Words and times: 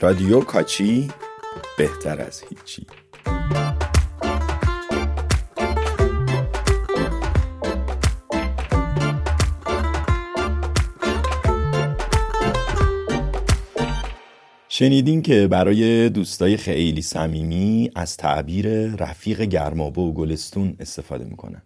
رادیو 0.00 0.40
کاچی 0.40 1.08
بهتر 1.78 2.20
از 2.20 2.42
هیچی. 2.48 2.86
شنیدین 14.68 15.22
که 15.22 15.48
برای 15.48 16.08
دوستای 16.08 16.56
خیلی 16.56 17.02
صمیمی 17.02 17.90
از 17.94 18.16
تعبیر 18.16 18.68
رفیق 18.96 19.40
گرمابه 19.42 20.02
و 20.02 20.12
گلستون 20.12 20.76
استفاده 20.80 21.24
می‌کنن. 21.24 21.62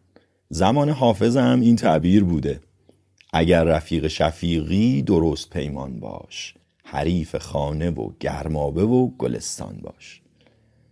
زمان 0.48 0.88
حافظم 0.90 1.60
این 1.60 1.76
تعبیر 1.76 2.24
بوده. 2.24 2.60
اگر 3.32 3.64
رفیق 3.64 4.06
شفیقی 4.08 5.02
درست 5.02 5.50
پیمان 5.50 6.00
باش. 6.00 6.54
حریف 6.92 7.36
خانه 7.36 7.90
و 7.90 8.10
گرمابه 8.20 8.84
و 8.84 9.10
گلستان 9.18 9.80
باش. 9.82 10.22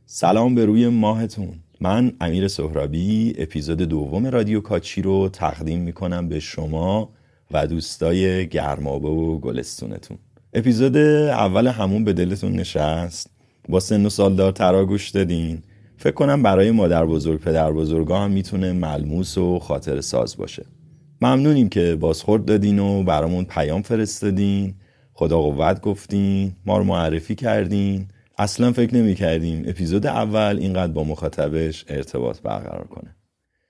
سلام 0.07 0.55
به 0.55 0.65
روی 0.65 0.89
ماهتون. 0.89 1.49
من 1.81 2.13
امیر 2.21 2.49
سهرابی 2.49 3.35
اپیزود 3.39 3.79
دوم 3.79 4.27
رادیو 4.27 4.61
کاچی 4.61 5.03
رو 5.03 5.29
تقدیم 5.29 5.81
می‌کنم 5.81 6.29
به 6.29 6.41
شما 6.41 7.11
و 7.51 7.67
دوستای 7.67 8.49
گرمابه 8.49 9.09
و 9.09 9.39
گلستونتون. 9.39 10.19
اپیزود 10.53 10.97
اول 10.97 11.67
همون 11.67 12.05
به 12.05 12.13
دلتون 12.13 12.53
نشست. 12.53 13.31
با 13.69 13.81
سن 13.81 14.07
و 14.07 14.09
سالدار 14.09 14.53
ترا 14.53 14.85
گوش 14.85 15.11
دادین. 15.11 15.63
فکر 15.97 16.15
کنم 16.15 16.43
برای 16.43 16.71
مادر 16.71 17.07
بزرگ 17.07 17.41
پدر 17.41 17.73
بزرگا 17.73 18.19
هم 18.21 18.31
می‌تونه 18.31 18.73
ملموس 18.73 19.39
و 19.39 19.59
خاطر 19.59 20.01
ساز 20.01 20.37
باشه. 20.37 20.67
ممنونیم 21.23 21.69
که 21.69 21.97
بازخورد 22.01 22.45
دادین 22.45 22.79
و 22.79 23.03
برامون 23.03 23.45
پیام 23.45 23.83
فرستادین. 23.83 24.75
خدا 25.19 25.39
قوت 25.39 25.81
گفتین 25.81 26.53
ما 26.67 26.79
رو 26.79 26.85
معرفی 26.85 27.35
کردین 27.35 28.09
اصلا 28.39 28.73
فکر 28.73 28.95
نمی 28.95 29.15
کردیم 29.15 29.65
اپیزود 29.67 30.07
اول 30.07 30.59
اینقدر 30.61 30.93
با 30.93 31.05
مخاطبش 31.05 31.85
ارتباط 31.89 32.41
برقرار 32.41 32.87
کنه 32.87 33.17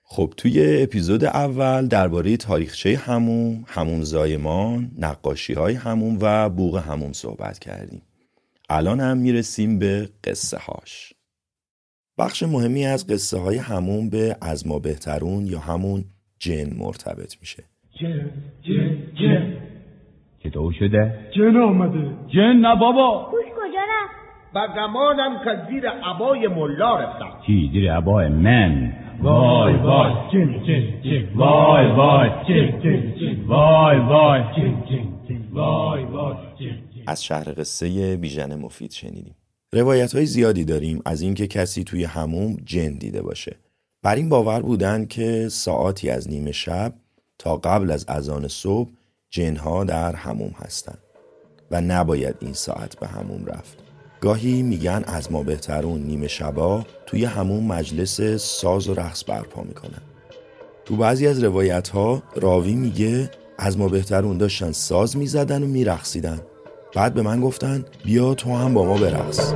خب 0.03 0.33
توی 0.37 0.83
اپیزود 0.83 1.23
اول 1.23 1.87
درباره 1.87 2.37
تاریخچه 2.37 2.97
هموم، 2.97 3.63
هموم 3.67 4.01
زایمان، 4.01 4.91
نقاشی 4.97 5.53
های 5.53 5.73
هموم 5.73 6.17
و 6.21 6.49
بوغ 6.49 6.77
هموم 6.77 7.13
صحبت 7.13 7.59
کردیم. 7.59 8.01
الان 8.69 8.99
هم 8.99 9.17
می‌رسیم 9.17 9.79
به 9.79 10.09
قصه 10.23 10.57
هاش. 10.57 11.13
بخش 12.17 12.43
مهمی 12.43 12.85
از 12.85 13.07
قصه 13.07 13.37
های 13.37 13.57
هموم 13.57 14.09
به 14.09 14.37
از 14.41 14.67
ما 14.67 14.79
بهترون 14.79 15.45
یا 15.45 15.59
همون 15.59 16.05
جن 16.39 16.73
مرتبط 16.73 17.35
میشه. 17.41 17.63
جن 17.99 18.31
جن 18.63 18.97
جن 19.15 19.58
چطور 20.49 20.73
شده؟ 20.73 21.13
جن 21.35 21.57
آمده. 21.57 22.09
جن؟ 22.27 22.53
نه 22.53 22.75
بابا. 22.75 23.27
گوش 23.31 23.45
کجا 23.45 23.79
رفت؟ 23.89 24.15
بگمانم 24.55 25.39
که 25.43 25.49
زیر 25.69 25.89
عبای 25.89 26.47
ملا 26.47 26.99
رفتم. 26.99 27.31
چی؟ 27.47 27.69
زیر 27.73 27.93
عبای 27.93 28.27
من؟ 28.27 28.93
وای 29.21 29.73
وای. 29.73 30.13
جن 30.33 30.63
جن 30.63 31.01
جن. 31.03 31.29
وای 31.35 31.91
وای. 31.91 32.29
جن 32.29 32.79
جن 32.79 33.15
جن. 33.19 33.45
وای 33.47 33.99
وای. 33.99 34.41
جن 34.57 34.83
جن 34.89 35.05
جن. 35.29 35.41
وای 35.51 36.03
وای. 36.03 36.35
از 37.07 37.23
شهر 37.23 37.53
قصه 37.57 38.17
بیژن 38.17 38.55
مفید 38.55 38.91
شنیدیم. 38.91 39.35
روایت 39.73 40.15
های 40.15 40.25
زیادی 40.25 40.65
داریم 40.65 41.01
از 41.05 41.21
اینکه 41.21 41.47
کسی 41.47 41.83
توی 41.83 42.03
هموم 42.03 42.57
جن 42.65 42.97
دیده 42.97 43.21
باشه. 43.21 43.55
بر 44.03 44.15
این 44.15 44.29
باور 44.29 44.61
بودن 44.61 45.05
که 45.05 45.47
ساعتی 45.49 46.09
از 46.09 46.29
نیمه 46.29 46.51
شب 46.51 46.93
تا 47.39 47.55
قبل 47.55 47.91
از 47.91 48.05
اذان 48.09 48.47
صبح 48.47 48.89
جنها 49.29 49.83
در 49.83 50.15
هموم 50.15 50.51
هستند 50.57 50.99
و 51.71 51.81
نباید 51.81 52.35
این 52.39 52.53
ساعت 52.53 52.99
به 52.99 53.07
هموم 53.07 53.45
رفت. 53.45 53.77
گاهی 54.21 54.61
میگن 54.61 55.03
از 55.07 55.31
ما 55.31 55.43
بهترون 55.43 56.01
نیمه 56.01 56.27
شبا 56.27 56.85
توی 57.05 57.25
همون 57.25 57.63
مجلس 57.63 58.21
ساز 58.21 58.87
و 58.87 58.93
رقص 58.93 59.23
برپا 59.27 59.61
می‌کنن. 59.61 60.01
تو 60.85 60.95
بعضی 60.95 61.27
از 61.27 61.43
روایت 61.43 61.89
ها 61.89 62.23
راوی 62.35 62.73
میگه 62.73 63.31
از 63.57 63.77
ما 63.77 63.87
بهترون 63.87 64.37
داشتن 64.37 64.71
ساز 64.71 65.17
می‌زدن 65.17 65.63
و 65.63 65.67
میرقصیدن. 65.67 66.41
بعد 66.95 67.13
به 67.13 67.21
من 67.21 67.41
گفتن 67.41 67.85
بیا 68.05 68.33
تو 68.33 68.55
هم 68.55 68.73
با 68.73 68.85
ما 68.85 68.97
برقص. 68.97 69.53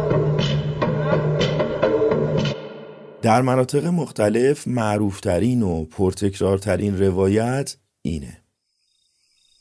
در 3.22 3.42
مناطق 3.42 3.86
مختلف 3.86 4.68
معروفترین 4.68 5.64
و 5.64 5.86
پرتکرارترین 5.86 7.00
روایت 7.00 7.78
اینه. 8.02 8.43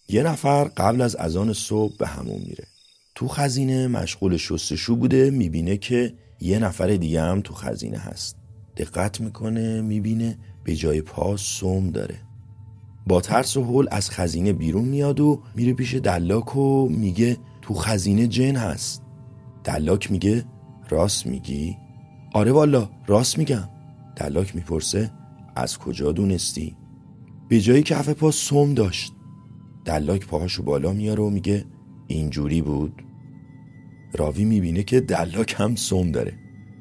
یه 0.08 0.22
نفر 0.22 0.64
قبل 0.64 1.00
از 1.00 1.16
اذان 1.16 1.52
صبح 1.52 1.96
به 1.96 2.06
همون 2.06 2.38
میره. 2.38 2.66
تو 3.14 3.28
خزینه 3.28 3.86
مشغول 3.86 4.36
شستشو 4.36 4.96
بوده 4.96 5.30
می‌بینه 5.30 5.76
که 5.76 6.14
یه 6.40 6.58
نفر 6.58 6.86
دیگه 6.86 7.22
هم 7.22 7.40
تو 7.40 7.54
خزینه 7.54 7.98
هست. 7.98 8.36
دقت 8.76 9.20
می‌کنه 9.20 9.80
می‌بینه 9.80 10.38
به 10.64 10.76
جای 10.76 11.00
پا 11.00 11.36
سوم 11.36 11.90
داره. 11.90 12.18
با 13.06 13.20
ترس 13.20 13.56
و 13.56 13.64
حول 13.64 13.88
از 13.90 14.10
خزینه 14.10 14.52
بیرون 14.52 14.84
میاد 14.84 15.20
و 15.20 15.42
میره 15.54 15.74
پیش 15.74 15.94
دلاک 15.94 16.56
و 16.56 16.88
میگه 16.88 17.36
تو 17.62 17.74
خزینه 17.74 18.26
جن 18.26 18.56
هست. 18.56 19.02
دلاک 19.64 20.10
میگه 20.10 20.44
راست 20.88 21.26
میگی؟ 21.26 21.76
آره 22.34 22.52
والا 22.52 22.90
راست 23.06 23.38
میگم. 23.38 23.68
دلاک 24.16 24.56
می‌پرسه 24.56 25.10
از 25.56 25.78
کجا 25.78 26.12
دونستی؟ 26.12 26.76
به 27.48 27.60
جای 27.60 27.82
کف 27.82 28.08
پا 28.08 28.30
سوم 28.30 28.74
داشت. 28.74 29.12
دلاک 29.84 30.26
پاهاشو 30.26 30.62
بالا 30.62 30.92
میاره 30.92 31.22
و 31.22 31.30
میگه 31.30 31.64
اینجوری 32.06 32.62
بود؟ 32.62 33.02
راوی 34.14 34.44
می‌بینه 34.44 34.82
که 34.82 35.00
دلاک 35.00 35.54
هم 35.58 35.74
سم 35.74 36.10
داره. 36.10 36.32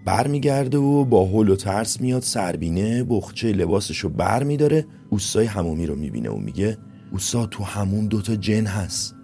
برمیگرده 0.06 0.78
و 0.78 1.06
با 1.06 1.25
هول 1.25 1.50
و 1.50 1.56
ترس 1.56 2.01
میاد 2.01 2.22
سربینه 2.22 3.03
بخچه 3.03 3.51
لباسشو 3.51 4.09
بر 4.09 4.44
میداره. 4.44 4.85
اوستای 5.09 5.45
همومی 5.45 5.85
رو 5.85 5.95
می‌بینه 5.95 6.29
و 6.29 6.38
میگه 6.38 6.78
اوستا 7.11 7.45
تو 7.45 7.63
همون 7.63 8.07
دوتا 8.07 8.35
جن 8.35 8.66
هست. 8.66 9.16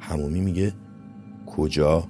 همومی 0.00 0.40
میگه 0.40 0.72
کجا؟ 1.46 2.08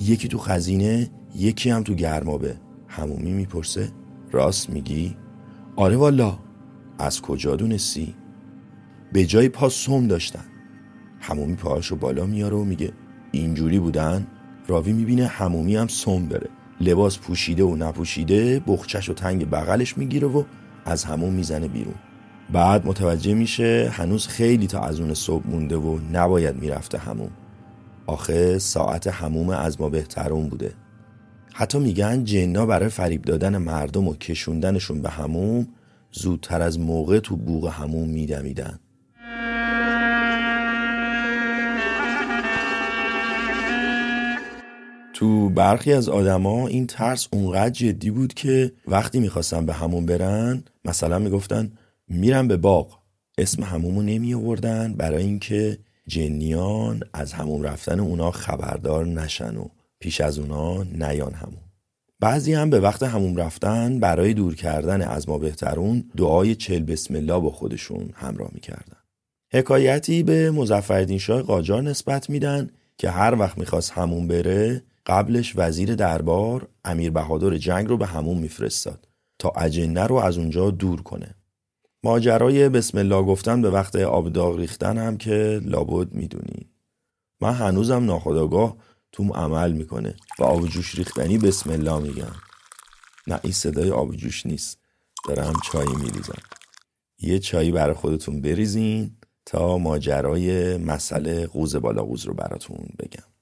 یکی 0.00 0.28
تو 0.28 0.38
خزینه 0.38 1.10
یکی 1.36 1.70
هم 1.70 1.82
تو 1.82 1.94
گرمابه. 1.94 2.56
همومی 2.88 3.32
می‌پرسه 3.32 3.88
راست 4.32 4.70
میگی؟ 4.70 5.16
آره 5.76 5.96
والا. 5.96 6.38
از 6.98 7.20
کجا 7.20 7.56
دونستی؟ 7.56 8.14
به 9.12 9.26
جای 9.26 9.48
پا 9.48 9.68
سم 9.68 10.06
داشتن. 10.06 10.44
همومی 11.20 11.54
پاهاشو 11.54 11.96
بالا 11.96 12.26
میاره 12.26 12.56
و 12.56 12.64
میگه 12.64 12.92
اینجوری 13.32 13.78
بودن؟ 13.78 14.26
راوی 14.68 14.92
می‌بینه 14.92 15.26
همومی 15.26 15.76
هم 15.76 15.88
سم 15.88 16.26
داره. 16.26 16.48
لباس 16.80 17.18
پوشیده 17.18 17.64
و 17.64 17.76
نپوشیده 17.76 18.60
بخچش 18.66 19.08
و 19.08 19.14
تنگ 19.14 19.50
بغلش 19.50 19.98
می‌گیره 19.98 20.28
و 20.28 20.44
از 20.84 21.04
همون 21.04 21.34
می‌زنه 21.34 21.68
بیرون. 21.68 21.94
بعد 22.52 22.86
متوجه 22.86 23.34
میشه 23.34 23.90
هنوز 23.92 24.26
خیلی 24.26 24.66
تا 24.66 24.80
از 24.80 25.00
اون 25.00 25.14
صبح 25.14 25.46
مونده 25.46 25.76
و 25.76 25.98
نباید 26.12 26.56
می‌رفته 26.56 26.98
هموم 26.98 27.30
آخه 28.06 28.58
ساعت 28.58 29.06
هموم 29.06 29.50
از 29.50 29.80
ما 29.80 29.88
بهترون 29.88 30.48
بوده. 30.48 30.72
حتی 31.54 31.78
میگن 31.78 32.24
جنا 32.24 32.66
برای 32.66 32.88
فریب 32.88 33.22
دادن 33.22 33.58
مردم 33.58 34.08
و 34.08 34.14
کشوندنشون 34.14 35.02
به 35.02 35.10
هموم 35.10 35.68
زودتر 36.12 36.62
از 36.62 36.78
موقع 36.78 37.18
تو 37.18 37.36
بوغ 37.36 37.68
هموم 37.68 38.08
میدمیدن. 38.08 38.78
تو 45.20 45.48
برخی 45.48 45.92
از 45.92 46.08
آدما 46.08 46.66
این 46.66 46.86
ترس 46.86 47.28
اونقدر 47.32 47.70
جدی 47.70 48.10
بود 48.10 48.34
که 48.34 48.72
وقتی 48.86 49.20
می‌خواستن 49.20 49.66
به 49.66 49.72
همون 49.72 50.06
برن 50.06 50.64
مثلا 50.84 51.18
می‌گفتن 51.18 51.72
میرن 52.08 52.48
به 52.48 52.56
باغ. 52.56 52.98
اسم 53.38 53.62
همومو 53.62 54.02
نمی 54.02 54.34
آوردن 54.34 54.94
برای 54.94 55.22
اینکه 55.22 55.78
جنیان 56.06 57.00
از 57.12 57.32
همون 57.32 57.62
رفتن 57.62 58.00
اونا 58.00 58.30
خبردار 58.30 59.06
نشن 59.06 59.56
و 59.56 59.64
پیش 59.98 60.20
از 60.20 60.38
اونا 60.38 60.82
نیان 60.82 61.32
همون 61.32 61.62
بعضی 62.20 62.52
هم 62.52 62.70
به 62.70 62.80
وقت 62.80 63.02
همون 63.02 63.36
رفتن 63.36 64.00
برای 64.00 64.34
دور 64.34 64.54
کردن 64.54 65.02
از 65.02 65.28
ما 65.28 65.38
بهترون 65.38 66.04
دعای 66.16 66.54
چل 66.54 66.82
بسم 66.82 67.14
الله 67.14 67.38
با 67.40 67.50
خودشون 67.50 68.10
همراه 68.14 68.50
می‌کردن. 68.52 68.96
حکایتی 69.52 70.22
به 70.22 70.50
مزفردین 70.50 71.18
شاه 71.18 71.42
قاجار 71.42 71.82
نسبت 71.82 72.30
میدن 72.30 72.70
که 72.98 73.10
هر 73.10 73.34
وقت 73.38 73.58
می‌خواست 73.58 73.92
همون 73.92 74.28
بره 74.28 74.82
قبلش 75.06 75.52
وزیر 75.56 75.94
دربار 75.94 76.68
امیر 76.84 77.10
بهادر 77.10 77.56
جنگ 77.56 77.88
رو 77.88 77.96
به 77.96 78.06
همون 78.06 78.38
میفرستاد 78.38 79.08
تا 79.38 79.52
اجنه 79.56 80.06
رو 80.06 80.14
از 80.14 80.38
اونجا 80.38 80.70
دور 80.70 81.02
کنه. 81.02 81.34
ماجرای 82.02 82.68
بسم 82.68 82.98
الله 82.98 83.22
گفتن 83.22 83.62
به 83.62 83.70
وقت 83.70 83.96
آب 83.96 84.32
داغ 84.32 84.56
ریختن 84.56 84.98
هم 84.98 85.16
که 85.16 85.60
لابد 85.64 86.14
می‌دونی. 86.14 86.70
من 87.40 87.54
هنوزم 87.54 88.04
ناخداگاه 88.04 88.76
توم 89.12 89.32
عمل 89.32 89.72
می‌کنه 89.72 90.14
و 90.38 90.44
آب 90.44 90.66
جوش 90.66 90.94
ریختنی 90.94 91.38
بسم 91.38 91.70
الله 91.70 91.98
میگم 91.98 92.34
نه 93.26 93.40
این 93.42 93.52
صدای 93.52 93.90
آب 93.90 94.16
جوش 94.16 94.46
نیست. 94.46 94.78
دارم 95.28 95.52
چای 95.64 95.86
میریزم. 95.86 96.42
یه 97.18 97.38
چایی 97.38 97.70
برای 97.70 97.94
خودتون 97.94 98.40
بریزین 98.40 99.16
تا 99.46 99.78
ماجرای 99.78 100.76
مسئله 100.76 101.46
قوز 101.46 101.76
بالا 101.76 102.02
قوز 102.02 102.24
رو 102.24 102.34
براتون 102.34 102.88
بگم. 102.98 103.39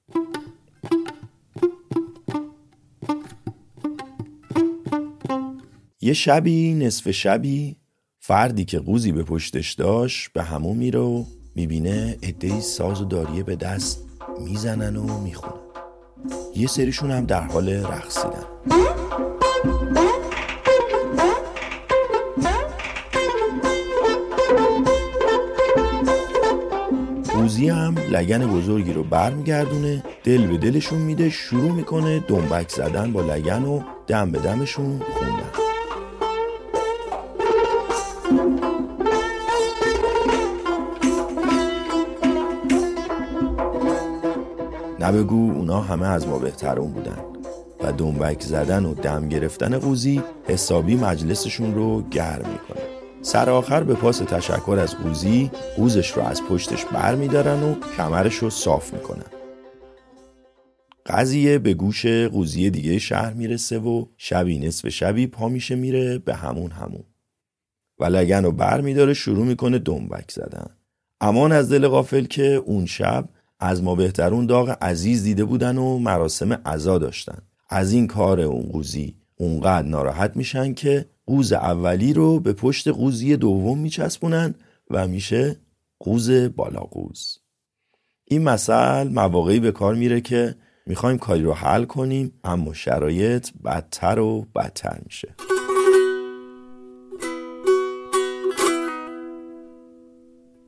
یه 6.01 6.13
شبی 6.13 6.73
نصف 6.73 7.11
شبی 7.11 7.75
فردی 8.19 8.65
که 8.65 8.79
قوزی 8.79 9.11
به 9.11 9.23
پشتش 9.23 9.73
داشت 9.73 10.33
به 10.33 10.43
همون 10.43 10.77
میره 10.77 10.99
و 10.99 11.23
می‌بینه 11.55 12.17
ادهی 12.21 12.61
ساز 12.61 13.01
و 13.01 13.05
داریه 13.05 13.43
به 13.43 13.55
دست 13.55 14.03
می‌زنن 14.45 14.95
و 14.95 15.21
می‌خونن. 15.21 15.53
یه 16.55 16.67
سریشون 16.67 17.11
هم 17.11 17.25
در 17.25 17.41
حال 17.41 17.69
رقصیدن 17.69 18.43
قوزی 27.33 27.69
هم 27.69 27.95
لگن 28.11 28.47
بزرگی 28.47 28.93
رو 28.93 29.03
برمیگردونه 29.03 30.03
دل 30.23 30.47
به 30.47 30.57
دلشون 30.57 30.99
میده 30.99 31.29
شروع 31.29 31.71
می‌کنه 31.71 32.19
دنبک 32.27 32.69
زدن 32.69 33.13
با 33.13 33.21
لگن 33.21 33.63
و 33.63 33.81
دم 34.07 34.31
به 34.31 34.39
دمشون 34.39 34.99
خوندن. 34.99 35.58
نبگو 45.09 45.51
اونا 45.51 45.81
همه 45.81 46.07
از 46.07 46.27
ما 46.27 46.39
بهترون 46.39 46.91
بودن 46.91 47.17
و 47.83 47.91
دنبک 47.91 48.41
زدن 48.41 48.85
و 48.85 48.93
دم 48.93 49.29
گرفتن 49.29 49.79
قوزی 49.79 50.23
حسابی 50.47 50.95
مجلسشون 50.95 51.75
رو 51.75 52.01
گرم 52.01 52.49
می‌کنه. 52.51 52.81
سر 53.21 53.49
آخر 53.49 53.83
به 53.83 53.93
پاس 53.93 54.17
تشکر 54.17 54.77
از 54.81 54.95
قوزی 54.95 55.51
قوزش 55.77 56.11
رو 56.11 56.23
از 56.23 56.43
پشتش 56.43 56.85
بر 56.85 57.15
میدارن 57.15 57.63
و 57.63 57.75
کمرش 57.97 58.35
رو 58.35 58.49
صاف 58.49 58.93
می‌کنن. 58.93 59.25
قضیه 61.05 61.59
به 61.59 61.73
گوش 61.73 62.05
قوزی 62.05 62.69
دیگه 62.69 62.99
شهر 62.99 63.33
می‌رسه 63.33 63.79
و 63.79 64.05
شبی 64.17 64.59
نصف 64.59 64.89
شبی 64.89 65.27
پا 65.27 65.49
میشه 65.49 65.75
میره 65.75 66.17
به 66.17 66.35
همون 66.35 66.71
همون. 66.71 67.03
و 67.99 68.05
لگن 68.05 68.43
رو 68.43 68.51
بر 68.51 68.81
میداره 68.81 69.13
شروع 69.13 69.45
می‌کنه 69.45 69.79
دنبک 69.79 70.31
زدن. 70.31 70.69
امان 71.21 71.51
از 71.51 71.71
دل 71.71 71.87
غافل 71.87 72.25
که 72.25 72.43
اون 72.43 72.85
شب 72.85 73.29
از 73.59 73.83
ما 73.83 73.95
بهترون 73.95 74.45
داغ 74.45 74.77
عزیز 74.81 75.23
دیده 75.23 75.45
بودن 75.45 75.77
و 75.77 75.97
مراسم 75.97 76.53
عزا 76.53 76.97
داشتن. 76.97 77.37
از 77.69 77.93
این 77.93 78.07
کار 78.07 78.39
اون 78.39 78.69
قوزی 78.71 79.15
اونقدر 79.35 79.87
ناراحت 79.87 80.37
میشن 80.37 80.73
که 80.73 81.05
قوز 81.25 81.53
اولی 81.53 82.13
رو 82.13 82.39
به 82.39 82.53
پشت 82.53 82.87
قوزی 82.87 83.37
دوم 83.37 83.79
میچسبونن 83.79 84.55
و 84.89 85.07
میشه 85.07 85.55
قوز 85.99 86.31
بالا 86.31 86.79
قوز. 86.79 87.37
این 88.25 88.43
مثل 88.43 89.07
مواقعی 89.07 89.59
به 89.59 89.71
کار 89.71 89.95
میره 89.95 90.21
که 90.21 90.55
می‌خوایم 90.85 91.17
کاری 91.17 91.43
رو 91.43 91.53
حل 91.53 91.85
کنیم 91.85 92.33
اما 92.43 92.73
شرایط 92.73 93.49
بدتر 93.65 94.19
و 94.19 94.47
بدتر 94.55 94.99
میشه. 95.05 95.35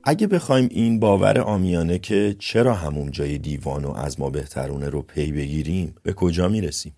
اگه 0.03 0.27
بخوایم 0.27 0.67
این 0.71 0.99
باور 0.99 1.39
آمیانه 1.39 1.99
که 1.99 2.35
چرا 2.39 2.73
همون 2.73 3.11
جای 3.11 3.37
دیوان 3.37 3.85
و 3.85 3.91
از 3.91 4.19
ما 4.19 4.29
بهترونه 4.29 4.89
رو 4.89 5.01
پی 5.01 5.31
بگیریم 5.31 5.95
به 6.03 6.13
کجا 6.13 6.47
می‌رسیم؟ 6.47 6.95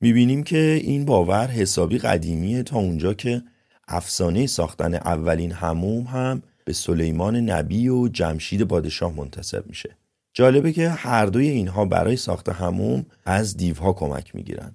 می‌بینیم 0.00 0.42
که 0.42 0.80
این 0.82 1.04
باور 1.04 1.46
حسابی 1.46 1.98
قدیمیه 1.98 2.62
تا 2.62 2.78
اونجا 2.78 3.14
که 3.14 3.42
افسانه 3.88 4.46
ساختن 4.46 4.94
اولین 4.94 5.52
هموم 5.52 6.02
هم 6.04 6.42
به 6.64 6.72
سلیمان 6.72 7.36
نبی 7.36 7.88
و 7.88 8.08
جمشید 8.08 8.62
پادشاه 8.62 9.16
منتصب 9.16 9.64
میشه. 9.66 9.96
جالبه 10.34 10.72
که 10.72 10.88
هر 10.88 11.26
دوی 11.26 11.48
اینها 11.48 11.84
برای 11.84 12.16
ساخت 12.16 12.48
هموم 12.48 13.06
از 13.24 13.56
دیوها 13.56 13.92
کمک 13.92 14.34
می‌گیرن. 14.34 14.74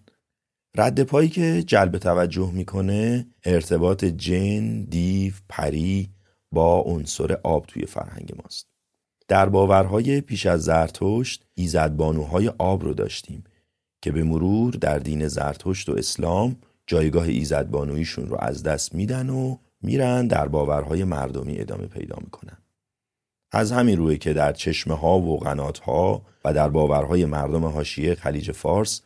رد 0.78 1.04
پایی 1.04 1.30
که 1.30 1.64
جلب 1.64 1.98
توجه 1.98 2.52
می‌کنه 2.52 3.28
ارتباط 3.46 4.06
جن، 4.06 4.84
دیو، 4.84 5.34
پری 5.50 6.10
با 6.52 6.80
عنصر 6.80 7.38
آب 7.44 7.66
توی 7.66 7.86
فرهنگ 7.86 8.34
ماست. 8.44 8.68
در 9.28 9.50
باورهای 9.50 10.22
پیش 10.22 10.46
از 10.46 10.64
زرتشت 10.64 11.46
ایزدبانوهای 11.54 12.48
آب 12.58 12.84
رو 12.84 12.94
داشتیم 12.94 13.44
که 14.02 14.12
به 14.12 14.24
مرور 14.24 14.74
در 14.74 15.00
دین 15.00 15.28
زرتشت 15.28 15.90
و 15.90 15.96
اسلام 15.98 16.56
جایگاه 16.88 17.28
ایزدبانویشون 17.28 18.28
رو 18.28 18.38
از 18.40 18.64
دست 18.64 18.96
میدن 18.96 19.30
و 19.30 19.58
میرن 19.82 20.28
در 20.28 20.48
باورهای 20.48 21.04
مردمی 21.04 21.60
ادامه 21.60 21.88
پیدا 21.88 22.18
می‌کنن. 22.22 22.58
از 23.52 23.72
همین 23.72 23.98
روی 23.98 24.18
که 24.18 24.34
در 24.34 24.54
چشمه 24.54 24.96
ها 24.96 25.20
و 25.20 25.40
قنات 25.40 25.80
ها 25.80 26.26
و 26.46 26.54
در 26.54 26.70
باورهای 26.70 27.26
مردم 27.26 27.66
حاشیه 27.66 28.16
خلیج 28.16 28.52
فارس 28.52 29.02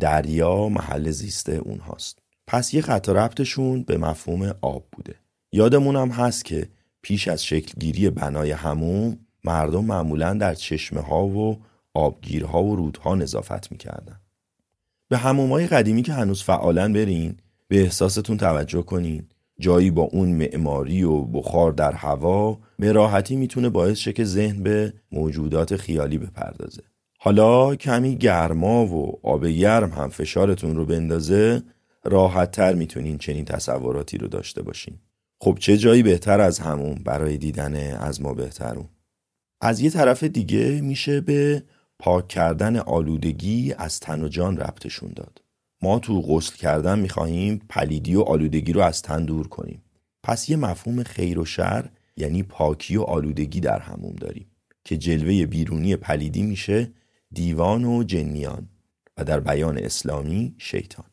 دریا 0.00 0.68
محل 0.68 1.10
زیست 1.10 1.48
اونهاست. 1.48 2.18
پس 2.46 2.74
یه 2.74 2.82
خط 2.82 3.08
ربطشون 3.08 3.82
به 3.82 3.98
مفهوم 3.98 4.54
آب 4.60 4.84
بوده. 4.92 5.14
یادمون 5.52 5.96
هم 5.96 6.08
هست 6.08 6.44
که 6.44 6.68
پیش 7.06 7.28
از 7.28 7.44
شکلگیری 7.44 8.10
بنای 8.10 8.50
هموم 8.50 9.18
مردم 9.44 9.84
معمولا 9.84 10.34
در 10.34 10.54
چشمه 10.54 11.00
ها 11.00 11.26
و 11.26 11.58
آبگیرها 11.94 12.64
و 12.64 12.76
رودها 12.76 13.14
نظافت 13.14 13.72
می‌کردن. 13.72 14.20
به 15.08 15.16
همومای 15.16 15.66
قدیمی 15.66 16.02
که 16.02 16.12
هنوز 16.12 16.42
فعالن 16.42 16.92
برین 16.92 17.36
به 17.68 17.80
احساستون 17.80 18.36
توجه 18.36 18.82
کنین 18.82 19.28
جایی 19.58 19.90
با 19.90 20.02
اون 20.02 20.28
معماری 20.28 21.02
و 21.02 21.22
بخار 21.22 21.72
در 21.72 21.92
هوا 21.92 22.58
به 22.78 22.92
راحتی 22.92 23.36
می‌تونه 23.36 23.68
باعث 23.68 23.98
شه 23.98 24.12
که 24.12 24.24
ذهن 24.24 24.62
به 24.62 24.92
موجودات 25.12 25.76
خیالی 25.76 26.18
بپردازه. 26.18 26.82
حالا 27.18 27.76
کمی 27.76 28.16
گرما 28.16 28.86
و 28.86 29.20
آب 29.22 29.46
گرم 29.46 29.90
هم 29.90 30.08
فشارتون 30.08 30.76
رو 30.76 30.86
بندازه 30.86 31.62
راحت 32.04 32.50
تر 32.50 32.74
می‌تونین 32.74 33.18
چنین 33.18 33.44
تصوراتی 33.44 34.18
رو 34.18 34.28
داشته 34.28 34.62
باشین. 34.62 34.98
خب 35.40 35.58
چه 35.60 35.78
جایی 35.78 36.02
بهتر 36.02 36.40
از 36.40 36.58
همون 36.58 36.94
برای 36.94 37.36
دیدن 37.36 37.96
از 37.96 38.22
ما 38.22 38.34
بهترون 38.34 38.88
از 39.60 39.80
یه 39.80 39.90
طرف 39.90 40.24
دیگه 40.24 40.80
میشه 40.80 41.20
به 41.20 41.62
پاک 41.98 42.28
کردن 42.28 42.76
آلودگی 42.76 43.74
از 43.78 44.00
تن 44.00 44.24
و 44.24 44.28
جان 44.28 44.56
ربطشون 44.56 45.12
داد. 45.16 45.42
ما 45.82 45.98
تو 45.98 46.22
غسل 46.22 46.56
کردن 46.56 46.98
می‌خواهیم 46.98 47.60
پلیدی 47.68 48.14
و 48.14 48.20
آلودگی 48.20 48.72
رو 48.72 48.80
از 48.80 49.02
تن 49.02 49.24
دور 49.24 49.48
کنیم. 49.48 49.82
پس 50.22 50.50
یه 50.50 50.56
مفهوم 50.56 51.02
خیر 51.02 51.38
و 51.38 51.44
شر 51.44 51.88
یعنی 52.16 52.42
پاکی 52.42 52.96
و 52.96 53.02
آلودگی 53.02 53.60
در 53.60 53.78
هموم 53.78 54.14
داریم 54.14 54.50
که 54.84 54.96
جلوه 54.96 55.46
بیرونی 55.46 55.96
پلیدی 55.96 56.42
میشه 56.42 56.92
دیوان 57.32 57.84
و 57.84 58.02
جنیان 58.02 58.68
و 59.16 59.24
در 59.24 59.40
بیان 59.40 59.78
اسلامی 59.78 60.54
شیطان. 60.58 61.10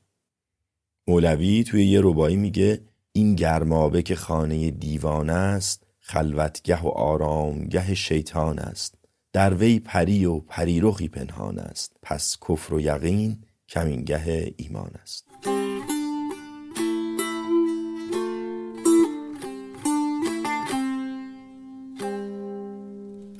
مولوی 1.08 1.64
توی 1.64 1.86
یه 1.86 2.00
ربایی 2.04 2.36
میگه 2.36 2.82
این 3.16 3.36
گرمابه 3.36 4.02
که 4.02 4.16
خانه 4.16 4.72
دیوان 4.72 5.30
است 5.30 5.84
خلوتگه 6.00 6.82
و 6.82 6.88
آرامگه 6.88 7.96
شیطان 7.96 8.60
است. 8.60 8.96
در 9.34 9.54
وی 9.54 9.80
پری 9.80 10.26
و 10.26 10.40
پریرخی 10.40 11.08
پنهان 11.08 11.60
است. 11.60 11.96
پس 12.02 12.38
کفر 12.50 12.74
و 12.74 12.82
یقین 12.82 13.38
کمینگه 13.70 14.54
ایمان 14.58 14.92
است. 15.02 15.28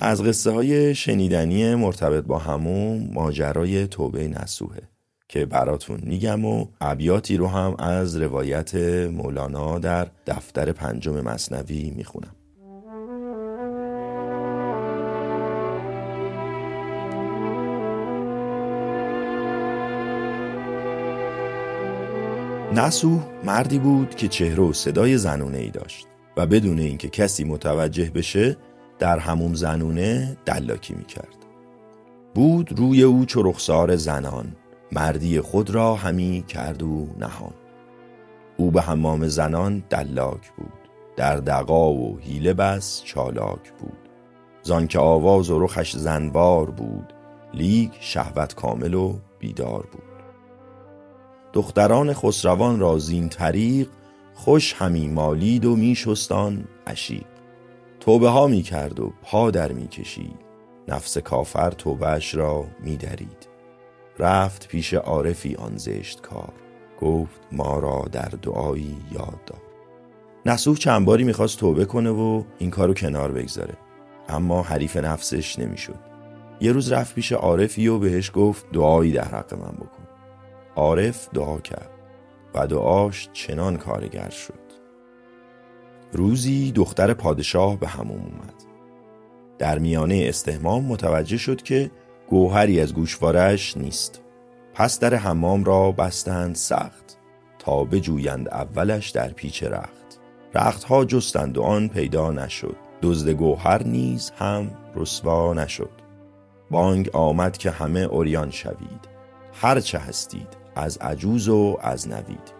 از 0.00 0.22
قصه 0.22 0.50
های 0.50 0.94
شنیدنی 0.94 1.74
مرتبط 1.74 2.24
با 2.24 2.38
همون 2.38 3.10
ماجرای 3.12 3.86
توبه 3.86 4.28
نسوهه 4.28 4.93
که 5.34 5.46
براتون 5.46 6.00
میگم 6.02 6.44
و 6.44 6.66
ابیاتی 6.80 7.36
رو 7.36 7.46
هم 7.46 7.74
از 7.78 8.16
روایت 8.16 8.74
مولانا 9.12 9.78
در 9.78 10.06
دفتر 10.26 10.72
پنجم 10.72 11.20
مصنوی 11.20 11.92
می‌خونم. 11.96 12.34
نسوح 22.74 23.22
مردی 23.44 23.78
بود 23.78 24.14
که 24.14 24.28
چهره 24.28 24.62
و 24.62 24.72
صدای 24.72 25.18
زنونه 25.18 25.58
ای 25.58 25.70
داشت 25.70 26.06
و 26.36 26.46
بدون 26.46 26.78
اینکه 26.78 27.08
کسی 27.08 27.44
متوجه 27.44 28.10
بشه 28.10 28.56
در 28.98 29.18
هموم 29.18 29.54
زنونه 29.54 30.36
دلاکی 30.44 30.94
می‌کرد. 30.94 31.36
بود 32.34 32.78
روی 32.78 33.02
او 33.02 33.24
چو 33.24 33.42
رخسار 33.42 33.96
زنان. 33.96 34.56
مردی 34.94 35.40
خود 35.40 35.70
را 35.70 35.94
همی 35.94 36.44
کرد 36.48 36.82
و 36.82 37.06
نهان. 37.18 37.54
او 38.56 38.70
به 38.70 38.82
حمام 38.82 39.28
زنان 39.28 39.84
دلاک 39.90 40.52
بود 40.56 40.72
در 41.16 41.36
دقا 41.36 41.92
و 41.92 42.18
حیله 42.18 42.54
بس 42.54 43.02
چالاک 43.04 43.72
بود. 43.72 43.98
زان 44.62 44.86
که 44.86 44.98
آواز 44.98 45.50
و 45.50 45.58
رخش 45.58 45.96
زنبار 45.96 46.70
بود 46.70 47.12
لیک 47.54 47.92
شهوت 48.00 48.54
کامل 48.54 48.94
و 48.94 49.18
بیدار 49.38 49.86
بود. 49.92 50.02
دختران 51.52 52.12
خسروان 52.12 52.80
را 52.80 52.98
زین 52.98 53.28
طریق 53.28 53.88
خوش 54.34 54.74
همی 54.74 55.08
مالید 55.08 55.64
و 55.64 55.76
می 55.76 55.94
شستان 55.94 56.64
عشیق. 56.86 57.26
توبه 58.00 58.28
ها 58.28 58.46
می 58.46 58.62
کرد 58.62 59.00
و 59.00 59.12
پا 59.22 59.50
در 59.50 59.72
می 59.72 59.88
کشید. 59.88 60.44
نفس 60.88 61.18
کافر 61.18 61.70
توبهش 61.70 62.34
را 62.34 62.64
می 62.80 62.96
درید. 62.96 63.53
رفت 64.18 64.68
پیش 64.68 64.94
عارفی 64.94 65.54
آن 65.54 65.76
زشت 65.76 66.20
کار 66.20 66.52
گفت 67.00 67.40
ما 67.52 67.78
را 67.78 68.04
در 68.12 68.28
دعایی 68.42 68.96
یاد 69.12 69.44
دار. 69.46 69.62
نسوح 70.46 70.76
چند 70.76 71.06
باری 71.06 71.24
می‌خواست 71.24 71.58
توبه 71.58 71.84
کنه 71.84 72.10
و 72.10 72.44
این 72.58 72.70
کارو 72.70 72.94
کنار 72.94 73.32
بگذاره. 73.32 73.74
اما 74.28 74.62
حریف 74.62 74.96
نفسش 74.96 75.58
نمی‌شد. 75.58 75.98
یه 76.60 76.72
روز 76.72 76.92
رفت 76.92 77.14
پیش 77.14 77.32
عارفی 77.32 77.88
و 77.88 77.98
بهش 77.98 78.30
گفت 78.34 78.70
دعایی 78.72 79.12
در 79.12 79.24
حق 79.24 79.54
من 79.54 79.72
بکن. 79.72 80.04
عارف 80.76 81.28
دعا 81.34 81.60
کرد 81.60 81.90
و 82.54 82.66
دعاش 82.66 83.28
چنان 83.32 83.76
کارگر 83.76 84.30
شد. 84.30 84.64
روزی 86.12 86.72
دختر 86.72 87.14
پادشاه 87.14 87.80
به 87.80 87.88
هموم 87.88 88.20
اومد. 88.20 88.54
در 89.58 89.78
میانه 89.78 90.24
استهمام 90.28 90.84
متوجه 90.84 91.36
شد 91.36 91.62
که 91.62 91.90
گوهری 92.28 92.80
از 92.80 92.94
گوشوارش 92.94 93.76
نیست. 93.76 94.20
پس 94.74 94.98
در 94.98 95.14
حمام 95.14 95.64
را 95.64 95.92
بستند 95.92 96.54
سخت 96.54 97.18
تا 97.58 97.84
بجویند 97.84 98.48
اولش 98.48 99.10
در 99.10 99.28
پیچ 99.28 99.62
رخت. 99.62 100.20
رختها 100.54 101.04
جستند 101.04 101.58
و 101.58 101.62
آن 101.62 101.88
پیدا 101.88 102.30
نشد. 102.30 102.76
دزد 103.02 103.28
گوهر 103.28 103.82
نیز 103.82 104.32
هم 104.38 104.70
رسوا 104.96 105.54
نشد. 105.54 105.90
بانگ 106.70 107.10
آمد 107.12 107.56
که 107.56 107.70
همه 107.70 108.00
اوریان 108.00 108.50
شوید. 108.50 109.08
هر 109.52 109.80
چه 109.80 109.98
هستید 109.98 110.48
از 110.76 110.98
عجوز 110.98 111.48
و 111.48 111.78
از 111.80 112.08
نوید. 112.08 112.52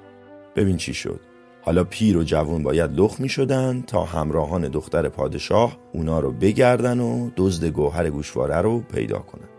ببین 0.56 0.76
چی 0.76 0.94
شد. 0.94 1.20
حالا 1.62 1.84
پیر 1.84 2.16
و 2.16 2.22
جوون 2.22 2.62
باید 2.62 3.00
لخ 3.00 3.20
می 3.20 3.28
شدن 3.28 3.82
تا 3.86 4.04
همراهان 4.04 4.68
دختر 4.68 5.08
پادشاه 5.08 5.76
اونا 5.92 6.20
رو 6.20 6.32
بگردن 6.32 7.00
و 7.00 7.30
دزد 7.36 7.64
گوهر 7.64 8.10
گوشواره 8.10 8.56
رو 8.56 8.80
پیدا 8.80 9.18
کنن 9.18 9.53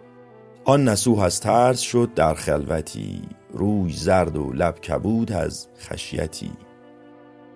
آن 0.68 0.88
نسوح 0.88 1.20
از 1.20 1.42
ترس 1.42 1.80
شد 1.80 2.14
در 2.16 2.34
خلوتی 2.34 3.22
روی 3.52 3.94
زرد 3.94 4.38
و 4.38 4.54
لب 4.54 4.80
کبود 4.80 5.32
از 5.32 5.68
خشیتی. 5.80 6.52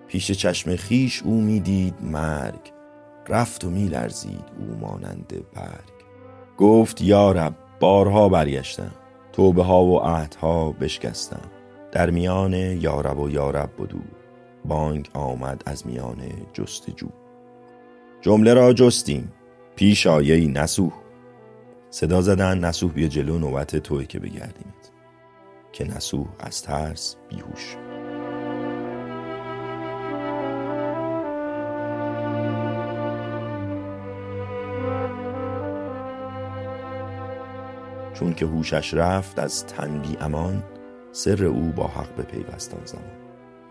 پیش 0.08 0.30
چشم 0.32 0.76
خیش 0.76 1.22
او 1.22 1.40
می‌دید 1.40 1.94
مرگ 2.02 2.72
رفت 3.28 3.64
و 3.64 3.70
میلرزید 3.70 4.44
او 4.58 4.76
مانند 4.80 5.32
برگ. 5.54 5.90
گفت 6.58 7.00
یارب 7.00 7.54
بارها 7.80 8.28
برگشتم 8.28 8.92
توبه 9.32 9.62
ها 9.62 9.84
و 9.84 9.98
عهدها 9.98 10.72
بشکستم. 10.72 11.50
در 11.92 12.10
میان 12.10 12.52
یارب 12.52 13.18
و 13.18 13.30
یارب 13.30 13.70
بدو 13.78 14.00
بانگ 14.64 15.08
آمد 15.14 15.62
از 15.66 15.86
میان 15.86 16.22
جستجو. 16.52 17.08
جمله 18.20 18.54
را 18.54 18.72
جستیم 18.72 19.32
پیش 19.76 20.06
آیه 20.06 20.48
نسوح. 20.48 20.92
صدا 21.90 22.20
زدن 22.20 22.58
نسوح 22.58 22.92
بیا 22.92 23.08
جلو 23.08 23.38
نوبت 23.38 23.76
توی 23.76 24.06
که 24.06 24.18
بگردیمت 24.18 24.90
که 25.72 25.84
نسوح 25.84 26.26
از 26.38 26.62
ترس 26.62 27.16
بیهوش. 27.28 27.76
چون 38.14 38.34
که 38.34 38.46
هوشش 38.46 38.94
رفت 38.94 39.38
از 39.38 39.66
تن 39.66 39.98
بی 39.98 40.16
امان 40.20 40.62
سر 41.12 41.44
او 41.44 41.72
با 41.76 41.86
حق 41.86 42.14
به 42.14 42.22
پیوستان 42.22 42.80
زمان. 42.84 43.04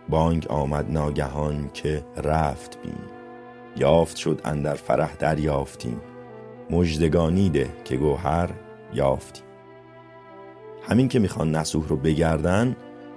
بانگ 0.09 0.47
آمد 0.47 0.91
ناگهان 0.91 1.69
که 1.73 2.05
رفت 2.17 2.81
بین. 2.81 3.19
یافت 3.77 4.17
شد 4.17 4.41
اندر 4.45 4.73
فرح 4.73 5.15
دریافتیم. 5.15 6.01
مژدگانی 6.69 7.49
ده 7.49 7.69
که 7.83 7.97
گوهر 7.97 8.49
یافتیم 8.93 9.43
همین 10.89 11.07
که 11.07 11.19
می‌خوان 11.19 11.55
نسوح 11.55 11.87
رو 11.87 11.97
بگردن 11.97 12.75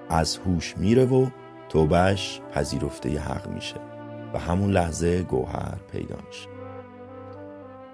از 0.08 0.36
هوش 0.36 0.74
میره 0.76 1.04
و 1.04 1.26
توبش 1.68 2.40
پذیرفته 2.54 3.18
حق 3.18 3.48
میشه 3.48 3.76
و 4.34 4.38
همون 4.38 4.70
لحظه 4.70 5.22
گوهر 5.22 5.78
پیدا 5.92 6.16
میشه. 6.26 6.48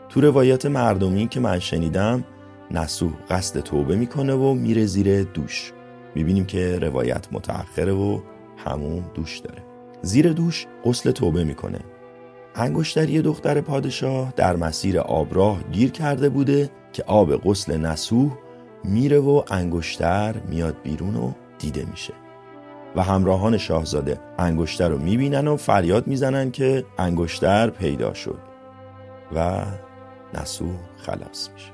تو 0.08 0.20
روایات 0.20 0.66
مردمی 0.66 1.28
که 1.28 1.40
من 1.40 1.58
شنیدم 1.58 2.24
نسوح 2.70 3.12
قصد 3.30 3.60
توبه 3.60 3.96
می‌کنه 3.96 4.34
و 4.34 4.54
میره 4.54 4.86
زیر 4.86 5.22
دوش. 5.22 5.72
می‌بینیم 6.14 6.46
که 6.46 6.78
روایت 6.78 7.28
متأخره 7.32 7.92
و 7.92 8.20
همون 8.66 9.04
دوش 9.14 9.38
داره. 9.38 9.62
زیر 10.02 10.32
دوش 10.32 10.66
غسل 10.84 11.10
توبه 11.10 11.44
می‌کنه. 11.44 11.80
انگشتری 12.60 13.22
دختر 13.22 13.60
پادشاه 13.60 14.32
در 14.36 14.56
مسیر 14.56 14.98
آبراه 15.00 15.62
گیر 15.72 15.90
کرده 15.90 16.28
بوده 16.28 16.70
که 16.92 17.04
آب 17.06 17.36
غسل 17.36 17.76
نسوح 17.76 18.32
میره 18.84 19.18
و 19.18 19.42
انگشتر 19.50 20.34
میاد 20.48 20.76
بیرون 20.82 21.16
و 21.16 21.32
دیده 21.58 21.84
میشه. 21.90 22.14
و 22.96 23.02
همراهان 23.02 23.56
شاهزاده 23.56 24.20
انگشتر 24.38 24.88
رو 24.88 24.98
می‌بینن 24.98 25.48
و 25.48 25.56
فریاد 25.56 26.06
می‌زنن 26.06 26.50
که 26.50 26.84
انگشتر 26.98 27.70
پیدا 27.70 28.14
شد 28.14 28.38
و 29.34 29.64
نسوح 30.34 30.74
خلاص 30.96 31.48
میشه. 31.54 31.72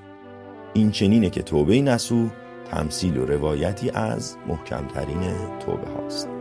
این 0.72 0.90
چنینه 0.90 1.30
که 1.30 1.42
توبه 1.42 1.80
نسوح 1.80 2.30
تمثیل 2.70 3.16
و 3.18 3.26
روایتی 3.26 3.90
از 3.90 4.36
محکمترین 4.48 5.20
توبه 5.66 5.90
هاست. 5.90 6.33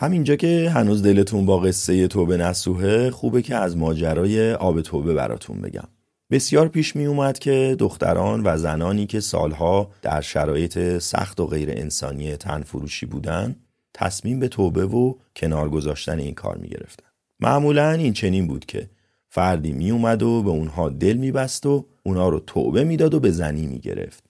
همینجا 0.00 0.36
که 0.36 0.70
هنوز 0.70 1.02
دلتون 1.02 1.46
با 1.46 1.58
قصه 1.58 2.08
توبه 2.08 2.36
نسوحه 2.36 3.10
خوبه 3.10 3.42
که 3.42 3.56
از 3.56 3.76
ماجرای 3.76 4.52
آب 4.52 4.80
توبه 4.80 5.14
براتون 5.14 5.60
بگم 5.60 5.88
بسیار 6.30 6.68
پیش 6.68 6.96
می 6.96 7.06
اومد 7.06 7.38
که 7.38 7.76
دختران 7.78 8.42
و 8.44 8.56
زنانی 8.56 9.06
که 9.06 9.20
سالها 9.20 9.90
در 10.02 10.20
شرایط 10.20 10.98
سخت 10.98 11.40
و 11.40 11.46
غیر 11.46 11.70
انسانی 11.70 12.36
تنفروشی 12.36 13.06
بودن 13.06 13.56
تصمیم 13.94 14.40
به 14.40 14.48
توبه 14.48 14.86
و 14.86 15.14
کنار 15.36 15.68
گذاشتن 15.68 16.18
این 16.18 16.34
کار 16.34 16.56
می 16.56 16.68
گرفتن. 16.68 17.06
معمولا 17.40 17.90
این 17.90 18.12
چنین 18.12 18.46
بود 18.46 18.66
که 18.66 18.90
فردی 19.28 19.72
می 19.72 19.90
اومد 19.90 20.22
و 20.22 20.42
به 20.42 20.50
اونها 20.50 20.88
دل 20.88 21.16
می 21.16 21.32
بست 21.32 21.66
و 21.66 21.86
اونا 22.02 22.28
رو 22.28 22.40
توبه 22.40 22.84
می‌داد 22.84 23.14
و 23.14 23.20
به 23.20 23.30
زنی 23.30 23.66
می 23.66 23.78
گرفت. 23.78 24.27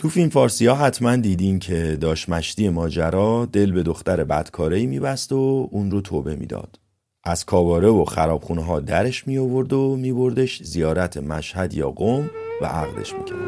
تو 0.00 0.08
فیلم 0.08 0.28
فارسی 0.28 0.66
ها 0.66 0.74
حتما 0.74 1.16
دیدین 1.16 1.58
که 1.58 1.98
داشت 2.00 2.28
مشتی 2.28 2.68
ماجرا 2.68 3.48
دل 3.52 3.72
به 3.72 3.82
دختر 3.82 4.24
بدکاره 4.24 4.86
می 4.86 5.00
بست 5.00 5.32
و 5.32 5.68
اون 5.70 5.90
رو 5.90 6.00
توبه 6.00 6.36
می‌داد. 6.36 6.78
از 7.24 7.44
کاواره 7.44 7.88
و 7.88 8.04
خرابخونه 8.04 8.62
ها 8.62 8.80
درش 8.80 9.26
می 9.26 9.38
آورد 9.38 9.72
و 9.72 9.96
می 9.96 10.12
بردش 10.12 10.62
زیارت 10.62 11.16
مشهد 11.16 11.74
یا 11.74 11.90
قوم 11.90 12.30
و 12.62 12.66
عقدش 12.66 13.14
می 13.14 13.24
کرد. 13.24 13.38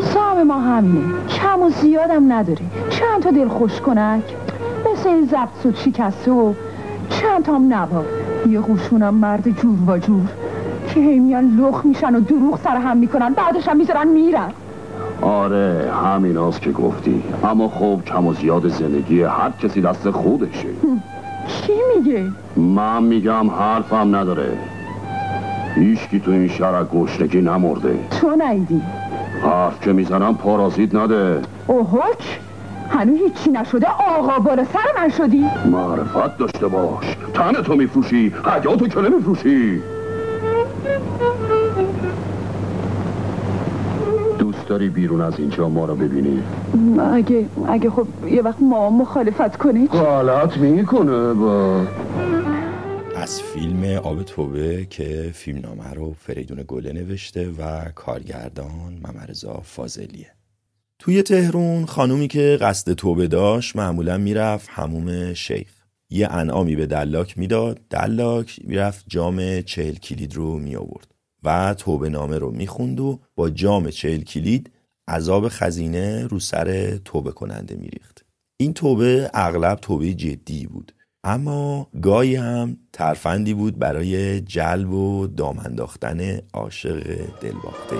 سام 0.00 0.42
ما 0.42 0.60
همینه. 0.60 1.28
کم 1.28 1.62
و 1.62 1.70
زیادم 1.70 2.32
نداره 2.32 2.62
چند 2.90 3.22
تا 3.22 3.30
دل 3.30 3.48
خوش 3.48 3.80
کنک. 3.80 4.24
مثل 4.92 5.08
این 5.08 5.26
زبط 5.26 5.62
سود 5.62 5.76
شکسته 5.76 6.30
و 6.30 6.54
چند 7.10 7.44
تام 7.44 7.74
نبا 7.74 8.04
یه 8.50 8.60
قوشونم 8.60 9.14
مرد 9.14 9.60
جور 9.60 9.78
و 9.90 9.98
جور. 9.98 10.28
که 10.94 11.00
هی 11.00 11.18
میان 11.18 11.56
لخ 11.56 11.86
میشن 11.86 12.14
و 12.14 12.20
دروغ 12.20 12.60
سر 12.64 12.76
هم 12.76 12.96
می‌کنن. 12.96 13.34
بعدش 13.34 13.68
هم 13.68 13.76
می‌ذارن 13.76 14.08
میرن. 14.08 14.52
آره 15.22 15.92
همین 16.04 16.36
هاست 16.36 16.60
که 16.60 16.72
گفتی. 16.72 17.22
اما 17.44 17.68
خب 17.68 18.00
کم 18.06 18.26
و 18.26 18.34
زیاد 18.34 18.68
زندگی 18.68 19.22
هر 19.22 19.50
کسی 19.50 19.80
دست 19.80 20.10
خودشه. 20.10 20.68
کی 21.46 21.72
میگه؟ 21.96 22.24
من 22.56 23.02
میگم 23.02 23.50
حرفم 23.50 24.16
نداره. 24.16 24.58
هیچکی 25.74 26.20
تو 26.20 26.30
این 26.30 26.48
شهر 26.48 26.84
گشنگی 26.84 27.40
نمرده. 27.40 27.98
تو 28.20 28.36
نیدی. 28.36 28.82
حرف 29.42 29.80
که 29.80 29.92
می‌زنم 29.92 30.34
پارازیت 30.34 30.94
نده. 30.94 31.42
اوهک 31.66 32.40
هنوز 32.90 33.18
هیچی 33.18 33.50
نشده 33.50 33.86
آقا 34.18 34.38
بالا 34.38 34.64
سر 34.64 35.02
من 35.02 35.08
شدی. 35.08 35.44
معرفت 35.70 36.38
داشته 36.38 36.68
باش. 36.68 37.16
تن 37.34 37.52
تو 37.52 37.74
میفروشی 37.74 38.34
حیاتو 38.44 38.88
که 38.88 39.00
نمیفروشی. 39.00 39.82
داری 44.72 44.88
بیرون 44.88 45.20
از 45.20 45.38
اینجا 45.38 45.68
ما 45.68 45.84
رو 45.84 45.96
ببینی؟ 45.96 46.42
اگه 47.12 47.46
اگه 47.68 47.90
خب 47.90 48.06
یه 48.26 48.42
وقت 48.42 48.62
ما 48.62 48.90
مخالفت 48.90 49.56
کنه 49.56 49.86
غلط 49.86 50.56
می‌کنه 50.56 51.34
با 51.34 51.86
از 53.16 53.42
فیلم 53.42 53.84
آب 53.84 54.22
توبه 54.22 54.86
که 54.90 55.30
فیلمنامه 55.34 55.90
رو 55.94 56.14
فریدون 56.18 56.64
گله 56.68 56.92
نوشته 56.92 57.50
و 57.58 57.84
کارگردان 57.94 59.00
ممرزا 59.04 59.60
فاضلیه. 59.64 60.26
توی 60.98 61.22
تهرون 61.22 61.86
خانومی 61.86 62.28
که 62.28 62.58
قصد 62.60 62.92
توبه 62.92 63.26
داشت 63.26 63.76
معمولا 63.76 64.18
می‌رفت 64.18 64.68
هموم 64.70 65.34
شیخ. 65.34 65.72
یه 66.10 66.28
انعامی 66.28 66.76
به 66.76 66.86
دلاک 66.86 67.38
می‌داد. 67.38 67.80
دلاک 67.90 68.60
می‌رفت 68.64 69.04
جام 69.08 69.60
چهل 69.60 69.94
کلید 69.94 70.36
رو 70.36 70.58
می 70.58 70.76
آورد 70.76 71.11
و 71.44 71.74
توبه 71.74 72.08
نامه 72.08 72.38
رو 72.38 72.50
می‌خوند 72.50 73.00
و 73.00 73.20
با 73.34 73.50
جام 73.50 73.90
چهل 73.90 74.22
کلید 74.22 74.70
عذاب 75.08 75.48
خزینه 75.48 76.26
رو 76.26 76.40
سر 76.40 76.96
توبه 76.96 77.32
کننده 77.32 77.74
میریخت. 77.74 78.24
این 78.60 78.74
توبه 78.74 79.30
اغلب 79.34 79.78
توبه 79.78 80.14
جدی 80.14 80.66
بود 80.66 80.92
اما 81.24 81.88
گاهی 82.02 82.36
هم 82.36 82.76
ترفندی 82.92 83.54
بود 83.54 83.78
برای 83.78 84.40
جلب 84.40 84.92
و 84.92 85.26
دام 85.26 85.58
انداختن 85.58 86.38
عاشق 86.52 87.26
دلباخته. 87.40 87.96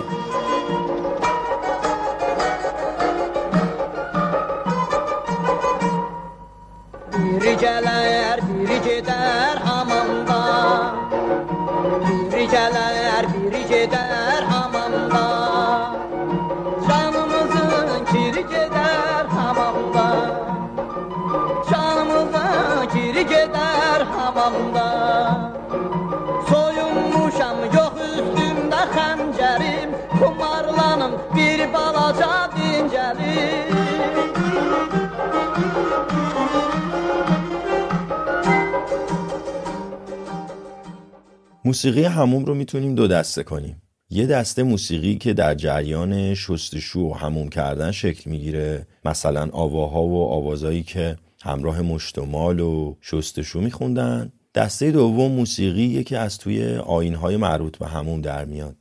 موسیقی 41.73 42.05
هموم 42.05 42.45
رو 42.45 42.55
می‌تونیم 42.55 42.95
دو 42.95 43.07
دسته 43.07 43.43
کنیم. 43.43 43.83
یه 44.11 44.27
دسته 44.27 44.63
موسیقی 44.63 45.17
که 45.17 45.33
در 45.33 45.55
جریان 45.55 46.35
شستشو 46.35 47.01
و 47.01 47.13
هموم 47.13 47.49
کردن 47.49 47.91
شکل 47.91 48.31
می‌گیره. 48.31 48.87
مثلا 49.05 49.49
آواها 49.53 50.03
و 50.03 50.25
آوازایی 50.25 50.83
که 50.83 51.17
همراه 51.43 51.83
مشتمال 51.83 52.61
و 52.61 52.97
شستشو 53.01 53.61
میخوندن. 53.61 54.33
دسته 54.55 54.91
دوم 54.91 55.33
موسیقی 55.33 56.05
که 56.05 56.19
از 56.19 56.39
توی 56.39 56.75
آینهای 56.77 57.37
مربوط 57.37 57.79
به 57.79 57.87
هموم 57.87 58.21
در 58.21 58.45
میاد. 58.45 58.77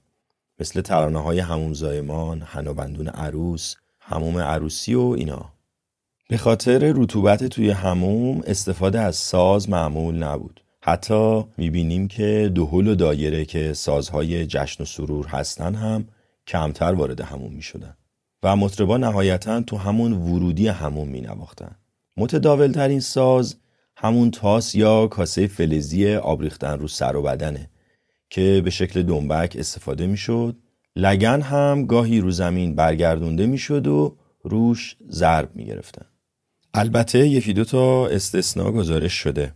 مثل 0.60 0.82
ترانه 0.82 1.20
های 1.20 1.40
هموم 1.40 1.74
زایمان، 1.74 2.42
هنابندون 2.42 3.08
عروس، 3.08 3.76
هموم 4.00 4.38
عروسی 4.38 4.96
و 4.96 5.16
اینا. 5.18 5.54
به 6.30 6.38
خاطر 6.38 6.94
رطوبت 6.96 7.44
توی 7.44 7.70
هموم 7.70 8.42
استفاده 8.48 9.00
از 9.00 9.16
ساز 9.16 9.70
معمول 9.70 10.16
نبود. 10.16 10.62
حتی 10.84 11.44
می‌بینیم 11.58 12.08
که 12.08 12.52
دهل 12.56 12.88
و 12.88 12.96
دایره 12.96 13.46
که 13.46 13.74
سازهای 13.74 14.46
جشن 14.46 14.84
و 14.84 14.86
سرور 14.86 15.28
هستن 15.28 15.76
هم 15.76 16.08
کمتر 16.48 16.94
وارد 16.94 17.22
هموم 17.22 17.54
می‌شدن. 17.54 17.98
و 18.44 18.56
مطربا 18.56 18.98
نهایتا 18.98 19.62
تو 19.62 19.78
همون 19.78 20.14
ورودی 20.14 20.68
هموم 20.68 21.08
مینواختن. 21.08 21.76
متداول 22.18 22.72
ترین 22.72 23.00
ساز 23.00 23.56
همون 23.98 24.32
تاس 24.32 24.76
یا 24.76 25.08
کاسه 25.08 25.48
فلزی 25.48 26.16
آبریختن 26.16 26.80
رو 26.80 26.88
سر 26.88 27.16
و 27.16 27.22
بدنه 27.22 27.70
که 28.30 28.62
به 28.66 28.70
شکل 28.70 29.04
دنبک 29.04 29.56
استفاده 29.60 30.08
می‌شد. 30.08 30.56
لگن 30.96 31.42
هم 31.42 31.86
گاهی 31.86 32.20
رو 32.20 32.32
زمین 32.32 32.76
برگردونده 32.76 33.46
می‌شد 33.46 33.88
و 33.88 34.18
روش 34.44 34.96
ضرب 35.10 35.50
می‌گرفتن. 35.56 36.06
البته 36.74 37.28
یکی 37.28 37.54
دو 37.54 37.66
تا 37.66 38.08
استثناء 38.08 38.72
گزارش 38.72 39.14
شده. 39.14 39.54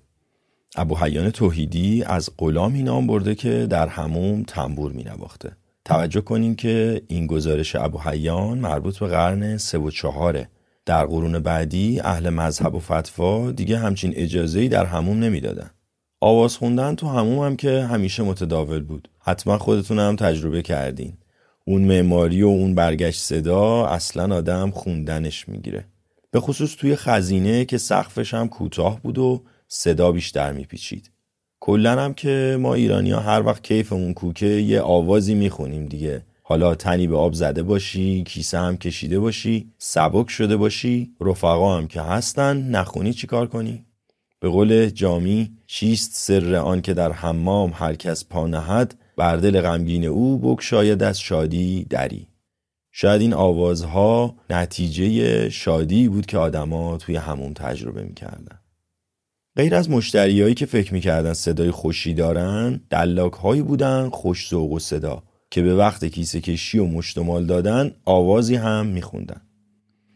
ابو 0.78 0.98
حیان 0.98 1.30
توحیدی 1.30 2.04
از 2.04 2.30
غلامی 2.38 2.84
نام 2.84 3.08
برده 3.08 3.36
که 3.36 3.68
در 3.70 3.88
هموم 3.88 4.44
تنبور 4.44 4.92
می 4.92 5.04
نواخته. 5.04 5.52
توجه 5.86 6.22
کنین 6.22 6.56
که 6.56 7.02
این 7.08 7.28
گزارش 7.28 7.76
ابو 7.76 8.00
حیان 8.00 8.58
مربوط 8.58 9.00
به 9.00 9.08
قرن 9.08 9.58
سه 9.58 9.78
و 9.78 9.92
چهاره. 9.92 10.50
در 10.86 11.06
قرون 11.06 11.40
بعدی 11.40 12.00
اهل 12.00 12.30
مذهب 12.30 12.76
و 12.76 12.80
فتوا 12.80 13.52
دیگه 13.52 13.78
همچین 13.78 14.14
اجازه‌ای 14.16 14.68
در 14.68 14.86
هموم 14.86 15.20
نمی‌دادن. 15.20 15.70
آواز 16.22 16.58
خوندن 16.58 16.96
تو 16.96 17.08
هموم 17.08 17.46
هم 17.46 17.56
که 17.56 17.82
همیشه 17.82 18.24
متداول 18.24 18.84
بود. 18.84 19.10
حتما 19.20 19.58
خودتون 19.58 20.00
هم 20.00 20.16
تجربه 20.16 20.62
کردین. 20.62 21.14
اون 21.66 21.82
معماری 21.82 22.44
و 22.44 22.48
اون 22.48 22.76
برگشت 22.76 23.22
صدا 23.22 23.86
اصلا 23.86 24.36
آدم 24.36 24.72
خوندنش 24.72 25.50
می‌گیره. 25.50 25.86
به 26.32 26.40
خصوص 26.40 26.76
توی 26.76 26.96
خزینه 26.96 27.66
که 27.66 27.78
سقفش 27.78 28.34
هم 28.34 28.50
کوتاه 28.50 29.00
بود 29.02 29.18
و 29.18 29.44
صدا 29.78 30.12
بیشتر 30.12 30.52
میپیچید. 30.52 31.12
کلا 31.60 32.02
هم 32.02 32.14
که 32.14 32.58
ما 32.60 32.74
ایرانی 32.74 33.12
ها 33.12 33.20
هر 33.20 33.42
وقت 33.46 33.64
کیفمون 33.64 34.14
کوکه 34.14 34.46
یه 34.46 34.82
آوازی 34.82 35.36
می‌خونیم 35.36 35.86
دیگه. 35.86 36.26
حالا 36.44 36.76
تنی 36.76 37.08
به 37.08 37.18
آب 37.18 37.34
زده 37.34 37.64
باشی 37.64 38.24
کیسه 38.24 38.60
هم 38.60 38.78
کشیده 38.78 39.20
باشی 39.20 39.72
سبک 39.78 40.30
شده 40.30 40.58
باشی 40.58 41.12
رفقا 41.22 41.78
هم 41.78 41.88
که 41.88 42.02
هستن 42.02 42.58
نخونی 42.58 43.14
چیکار 43.14 43.48
کنی؟ 43.48 43.86
به 44.40 44.50
قول 44.50 44.90
جامی 44.90 45.52
چیست 45.68 46.12
سر 46.14 46.56
آن 46.56 46.82
که 46.82 46.94
در 46.94 47.12
حمام 47.12 47.72
هر 47.76 47.96
کس 47.96 48.26
پا 48.26 48.48
نهد 48.48 48.96
بر 49.18 49.38
دل 49.38 49.62
غمگین 49.62 50.06
او 50.06 50.38
بگشاید 50.38 51.04
از 51.04 51.20
شادی 51.20 51.86
دری. 51.90 52.28
شاید 52.92 53.22
این 53.22 53.34
آوازها 53.34 54.36
نتیجه 54.50 55.50
شادی 55.50 56.10
بود 56.10 56.26
که 56.26 56.38
آدما 56.38 56.98
توی 56.98 57.16
هموم 57.16 57.54
تجربه 57.54 58.04
می‌کردن. 58.04 58.60
غیر 59.58 59.76
از 59.76 59.90
مشتریایی 59.90 60.54
که 60.54 60.66
فکر 60.66 60.94
می‌کردن 60.94 61.34
صدای 61.34 61.72
خوشی 61.72 62.14
دارن 62.14 62.82
دلاک 62.90 63.34
هایی 63.34 63.62
بودن 63.62 64.10
خوش 64.10 64.50
ذوق 64.50 64.72
و 64.72 64.80
صدا 64.80 65.24
که 65.52 65.62
به 65.62 65.76
وقت 65.76 66.06
کیسه 66.06 66.42
کشی 66.42 66.80
و 66.80 66.86
مشتمال 66.86 67.46
دادن 67.46 67.92
آوازی 68.06 68.56
هم 68.56 68.86
میخوندن. 68.86 69.42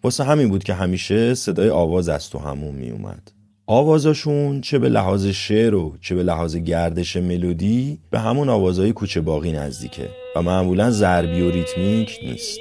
واسه 0.03 0.23
همین 0.23 0.49
بود 0.49 0.63
که 0.63 0.73
همیشه 0.73 1.33
صدای 1.33 1.69
آواز 1.69 2.09
از 2.09 2.29
تو 2.29 2.39
همون 2.39 2.75
میومد 2.75 3.31
آوازاشون 3.67 4.61
چه 4.61 4.79
به 4.79 4.89
لحاظ 4.89 5.27
شعر 5.27 5.75
و 5.75 5.97
چه 6.01 6.15
به 6.15 6.23
لحاظ 6.23 6.55
گردش 6.55 7.17
ملودی 7.17 7.99
به 8.11 8.19
همون 8.19 8.49
آوازهای 8.49 8.93
کوچه 8.93 9.21
باقی 9.21 9.51
نزدیکه 9.51 10.09
و 10.35 10.41
معمولا 10.41 10.91
ضربی 10.91 11.41
و 11.41 11.51
ریتمیک 11.51 12.19
نیست. 12.23 12.59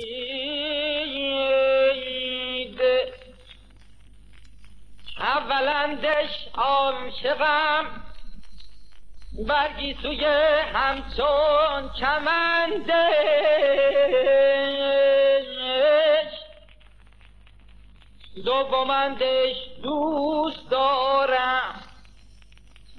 اولندش 5.88 6.48
عاشقم. 6.54 7.86
برگی 9.48 9.96
سوی 10.02 10.24
همچون 10.74 11.90
کمندش 12.00 12.88
دومندش 18.44 19.56
دوست 19.82 20.70
دارم. 20.70 21.82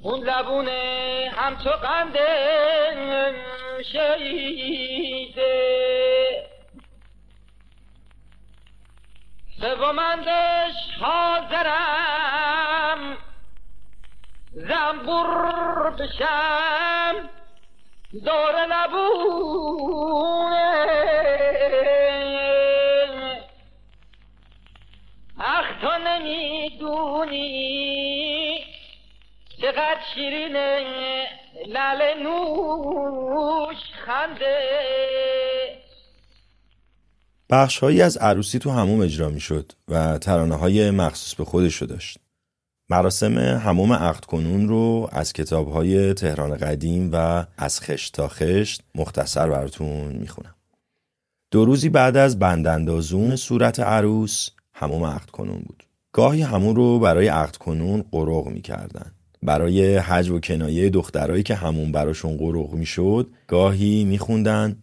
اون 0.02 0.20
لبونه 0.20 1.32
همچو 1.36 1.70
قنده 1.70 2.96
شیده. 3.92 5.60
سومندش 9.62 10.76
حاضرم. 11.02 12.49
زنبور 14.70 15.90
بشم 15.90 17.30
دور 18.26 18.56
لبونه 18.66 19.90
اخ 25.40 25.66
تو 25.82 25.92
نمی‌دونی 26.08 27.50
چقدر 29.62 30.00
شیرینه 30.14 31.28
لل 31.68 32.02
نوش 32.24 33.78
خنده 34.06 34.60
بخشهایی 37.50 38.02
از 38.02 38.18
عروسی 38.18 38.60
تو 38.60 38.72
هموم 38.72 39.02
اجرا 39.02 39.30
می 39.30 39.40
شد 39.40 39.72
و 39.88 40.18
ترانه 40.18 40.56
های 40.56 40.92
مخصوص 40.92 41.36
به 41.36 41.46
خودشو 41.46 41.86
داشت. 41.86 42.18
مراسم 42.92 43.38
هموم 43.38 43.94
عقد 43.94 44.26
کنون 44.26 44.68
رو 44.68 45.10
از 45.12 45.34
کتاب 45.34 45.72
های 45.72 46.14
تهران 46.14 46.58
قدیم 46.58 47.10
و 47.14 47.46
از 47.58 47.82
خشت 47.82 48.14
تا 48.14 48.28
خشت 48.28 48.84
مختصر 48.96 49.50
براتون 49.50 50.12
می‌خونم. 50.12 50.56
دو 51.52 51.66
روزی 51.66 51.90
بعد 51.90 52.18
از 52.18 52.40
بنداندازون 52.40 53.36
صورت 53.36 53.80
عروس 53.80 54.50
هموم 54.74 55.06
عقد 55.06 55.30
کنون 55.30 55.64
بود. 55.68 55.84
گاهی 56.14 56.42
همون 56.42 56.76
رو 56.76 57.00
برای 57.00 57.28
عقد 57.28 57.56
کنون 57.56 58.04
قروغ 58.12 58.48
می‌کردن. 58.48 59.12
برای 59.44 59.98
حج 59.98 60.30
و 60.30 60.40
کنایه 60.40 60.90
دخترایی 60.90 61.44
که 61.44 61.56
همون 61.56 61.92
براشون 61.92 62.38
قروغ 62.38 62.74
می‌شد 62.74 63.30
گاهی 63.48 64.06
میخوندن 64.06 64.76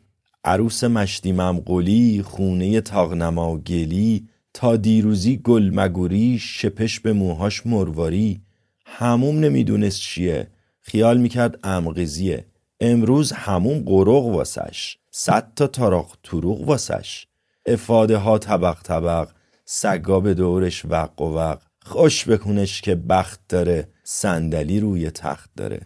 عروس 0.45 0.85
مشتی 0.85 1.33
ممقلی 1.33 2.23
خونه 2.23 2.81
تاغنما 2.81 3.59
گلی 3.59 4.29
تا 4.57 4.77
دیروزی 4.77 5.37
گل 5.37 5.71
مگوری 5.75 6.39
شپش 6.39 7.01
به 7.01 7.13
موهاش 7.13 7.67
مرواری. 7.67 8.41
هموم 8.87 9.39
نمی‌دونست 9.39 10.01
چیه. 10.01 10.51
خیال 10.81 11.19
می‌کرد 11.19 11.59
امغزیه. 11.65 12.47
امروز 12.81 13.33
هموم 13.33 13.79
قروغ 13.79 14.27
واسش. 14.27 14.97
صد 15.11 15.53
تا 15.57 15.67
تاراق 15.67 16.17
تروغ 16.23 16.69
واسش. 16.69 17.27
افاده 17.67 18.17
ها 18.17 18.39
طبق 18.39 18.83
طبق. 18.83 19.29
سگا 19.65 20.21
به 20.21 20.35
دورش 20.35 20.85
وق 20.85 21.21
و 21.21 21.25
وق. 21.25 21.63
خوش 21.83 22.29
بکنش 22.29 22.81
که 22.81 22.95
بخت 22.95 23.41
داره. 23.49 23.89
صندلی 24.05 24.81
روی 24.81 25.11
تخت 25.11 25.51
داره. 25.57 25.81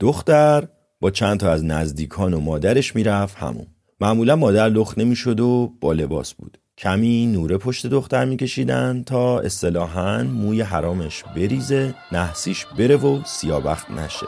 دختر 0.00 0.68
با 1.00 1.10
چند 1.10 1.40
تا 1.40 1.52
از 1.52 1.64
نزدیکان 1.64 2.34
و 2.34 2.40
مادرش 2.40 2.96
می‌رفت 2.96 3.36
همون 3.36 3.66
معمولا 4.00 4.36
مادر 4.36 4.68
لخت 4.68 4.98
نمی‌شد 4.98 5.40
و 5.40 5.72
با 5.80 5.92
لباس 5.92 6.34
بود. 6.34 6.58
کمی 6.78 7.26
نوره 7.26 7.58
پشت 7.58 7.86
دختر 7.86 8.24
میکشیدن 8.24 9.02
تا 9.02 9.40
اصطلاحا 9.40 10.22
موی 10.22 10.62
حرامش 10.62 11.24
بریزه 11.36 11.94
نحسیش 12.12 12.66
بره 12.78 12.96
و 12.96 13.20
سیابخت 13.24 13.90
نشه. 13.90 14.26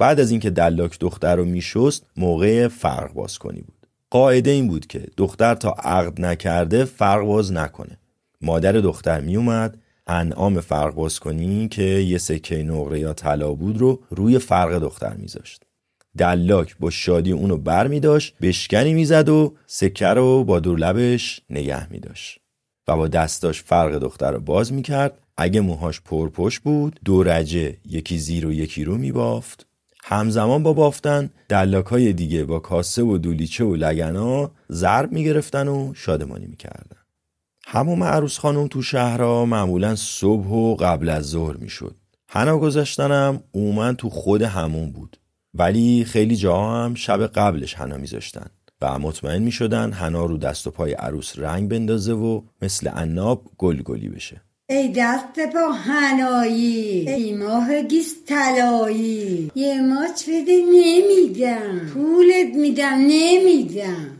بعد 0.00 0.20
از 0.20 0.30
اینکه 0.30 0.50
دلاک 0.50 0.98
دختر 0.98 1.36
رو 1.36 1.44
میشست 1.44 2.06
موقع 2.16 2.68
فرق 2.68 3.12
باز 3.12 3.38
کنی 3.38 3.60
بود. 3.60 3.86
قاعده 4.10 4.50
این 4.50 4.68
بود 4.68 4.86
که 4.86 5.06
دختر 5.16 5.54
تا 5.54 5.70
عقد 5.70 6.20
نکرده 6.20 6.84
فرق 6.84 7.24
باز 7.24 7.52
نکنه. 7.52 7.98
مادر 8.40 8.72
دختر 8.72 9.20
میومد 9.20 9.78
انعام 10.06 10.60
فرق 10.60 10.94
باز 10.94 11.20
کنی 11.20 11.68
که 11.68 11.82
یه 11.82 12.18
سکه 12.18 12.62
نقره 12.62 13.00
یا 13.00 13.12
طلا 13.12 13.52
بود 13.52 13.78
رو 13.78 14.00
روی 14.10 14.38
فرق 14.38 14.78
دختر 14.78 15.14
میذاشت. 15.14 15.62
دلاک 16.18 16.76
با 16.80 16.90
شادی 16.90 17.32
اونو 17.32 17.56
بر 17.56 17.86
می 17.86 18.00
داشت 18.00 18.34
بشکنی 18.42 18.94
می‌زد 18.94 19.28
و 19.28 19.54
سکه 19.66 20.06
رو 20.06 20.44
با 20.44 20.60
دور 20.60 20.78
لبش 20.78 21.40
نگه 21.50 21.92
می 21.92 21.98
داشت 21.98 22.40
و 22.88 22.96
با 22.96 23.08
دستاش 23.08 23.62
فرق 23.62 23.98
دختر 23.98 24.30
رو 24.30 24.40
باز 24.40 24.72
می 24.72 24.82
کرد 24.82 25.18
اگه 25.36 25.60
موهاش 25.60 26.00
پرپشت 26.00 26.60
بود 26.60 27.00
دو 27.04 27.22
رجه 27.22 27.76
یکی 27.86 28.18
زیر 28.18 28.46
و 28.46 28.52
یکی 28.52 28.84
رو 28.84 28.98
می 28.98 29.12
بافت 29.12 29.69
همزمان 30.04 30.62
با 30.62 30.72
بافتن 30.72 31.30
دلاک 31.48 31.86
های 31.86 32.12
دیگه 32.12 32.44
با 32.44 32.58
کاسه 32.58 33.02
و 33.02 33.18
دولیچه 33.18 33.64
و 33.64 33.76
لگنا 33.76 34.50
ضرب 34.72 35.12
می 35.12 35.24
گرفتن 35.24 35.68
و 35.68 35.94
شادمانی 35.94 36.46
می 36.46 36.56
کردن. 36.56 36.96
هموم 37.66 38.04
عروس 38.04 38.38
خانم 38.38 38.66
تو 38.66 38.82
شهرها 38.82 39.44
معمولا 39.44 39.96
صبح 39.96 40.46
و 40.46 40.74
قبل 40.74 41.08
از 41.08 41.24
ظهر 41.26 41.56
می 41.56 41.68
شد. 41.68 41.96
حنا 42.28 42.58
گذاشتنم 42.58 43.42
عموما 43.54 43.92
تو 43.92 44.10
خود 44.10 44.42
همون 44.42 44.92
بود. 44.92 45.16
ولی 45.54 46.04
خیلی 46.04 46.36
جاها 46.36 46.84
هم 46.84 46.94
شب 46.94 47.26
قبلش 47.26 47.74
حنا 47.74 47.96
میذاشتن 47.96 48.46
و 48.80 48.98
مطمئن 48.98 49.42
می 49.42 49.52
شدن 49.52 49.92
حنا 49.92 50.24
رو 50.24 50.38
دست 50.38 50.66
و 50.66 50.70
پای 50.70 50.92
عروس 50.92 51.38
رنگ 51.38 51.68
بندازه 51.68 52.12
و 52.12 52.42
مثل 52.62 52.88
عناب 52.88 53.50
گل 53.58 53.82
گلی 53.82 54.08
بشه. 54.08 54.42
ای 54.70 54.92
دست 54.96 55.40
با 55.54 55.72
هنایی 55.72 57.08
ای 57.08 57.36
ماه 57.36 57.82
گیس 57.82 58.24
طلایی 58.24 59.50
یه 59.54 59.80
ماچ 59.80 60.28
بده 60.28 60.52
نمیدم 60.72 61.92
پولت 61.94 62.54
میدم 62.54 62.94
نمیدم. 62.94 64.16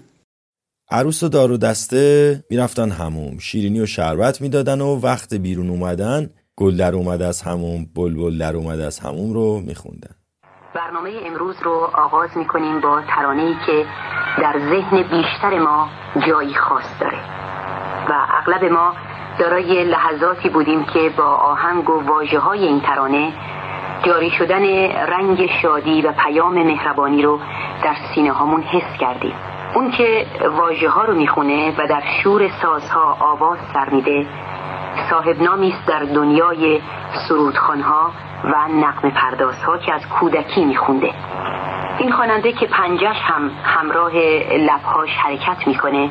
عروس 0.91 1.23
و 1.23 1.29
دار 1.29 1.53
و 1.53 1.57
دسته 1.57 2.45
می‌رفتن 2.51 2.91
هموم 2.91 3.39
شیرینی 3.39 3.81
و 3.81 3.87
شربت 3.87 4.41
می‌دادن 4.41 4.81
و 4.81 5.01
وقت 5.01 5.35
بیرون 5.35 5.71
اومدن 5.71 6.31
گل 6.57 6.77
در 6.77 6.95
اومد 6.95 7.23
از 7.23 7.43
هموم 7.43 7.87
بلبل 7.97 8.39
در 8.39 8.57
اومد 8.57 8.81
از 8.81 8.99
هموم 8.99 9.33
رو 9.33 9.61
میخوندن. 9.61 10.15
برنامه 10.75 11.11
امروز 11.27 11.57
رو 11.65 11.91
آغاز 11.95 12.31
می 12.37 12.47
کنیم 12.47 12.81
با 12.81 13.03
ترانه‌ای 13.09 13.55
که 13.67 13.85
در 14.39 14.59
ذهن 14.59 15.03
بیشتر 15.03 15.59
ما 15.59 15.89
جایی 16.27 16.55
خاص 16.55 17.01
داره. 17.01 17.50
و 18.11 18.15
اغلب 18.39 18.65
ما 18.65 18.93
دارای 19.39 19.85
لحظاتی 19.85 20.49
بودیم 20.49 20.85
که 20.85 21.11
با 21.17 21.25
آهنگ 21.25 21.91
و 21.91 22.01
واجه 22.07 22.39
های 22.39 22.65
این 22.65 22.81
ترانه 22.81 23.33
جاری 24.03 24.31
شدن 24.31 24.65
رنگ 24.93 25.51
شادی 25.63 26.03
و 26.03 26.13
پیام 26.13 26.63
مهربانی 26.63 27.23
رو 27.23 27.41
در 27.83 27.95
سینه 28.15 28.33
هامون 28.33 28.63
حس 28.63 28.99
کردیم. 29.01 29.35
اون 29.75 29.91
که 29.91 30.27
واجه 30.57 30.89
ها 30.89 31.05
رو 31.05 31.15
می‌خونه 31.15 31.75
و 31.79 31.87
در 31.87 32.03
شور 32.23 32.51
سازها 32.63 33.17
آواز 33.21 33.59
سر 33.75 33.91
میده 33.91 34.27
صاحب 35.11 35.43
است 35.43 35.87
در 35.87 36.03
دنیای 36.15 36.81
سرودخانها 37.29 38.11
و 38.45 38.69
نقم 38.69 39.11
پردازها 39.11 39.79
که 39.79 39.95
از 39.95 40.09
کودکی 40.09 40.65
میخونده. 40.65 41.11
این 41.99 42.13
خواننده 42.13 42.53
که 42.53 42.67
پنجش 42.67 43.17
هم 43.23 43.51
همراه 43.65 44.13
لبهاش 44.57 45.11
حرکت 45.17 45.67
می‌کنه 45.67 46.11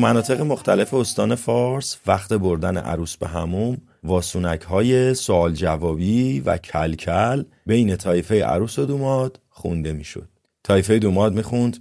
مناطق 0.00 0.40
مختلف 0.40 0.94
استان 0.94 1.34
فارس 1.34 1.96
وقت 2.06 2.32
بردن 2.32 2.76
عروس 2.76 3.16
به 3.16 3.26
هموم 3.26 3.78
واسونک 4.04 4.62
های 4.62 5.14
سوال 5.14 5.52
جوابی 5.52 6.40
و 6.40 6.56
کلکل 6.58 7.44
بین 7.66 7.96
تایفه 7.96 8.44
عروس 8.44 8.78
و 8.78 8.86
دوماد 8.86 9.40
خونده 9.48 9.92
می‌شد. 9.92 10.28
تایفه 10.64 10.98
دوماد 10.98 11.34
می‌خوند 11.34 11.76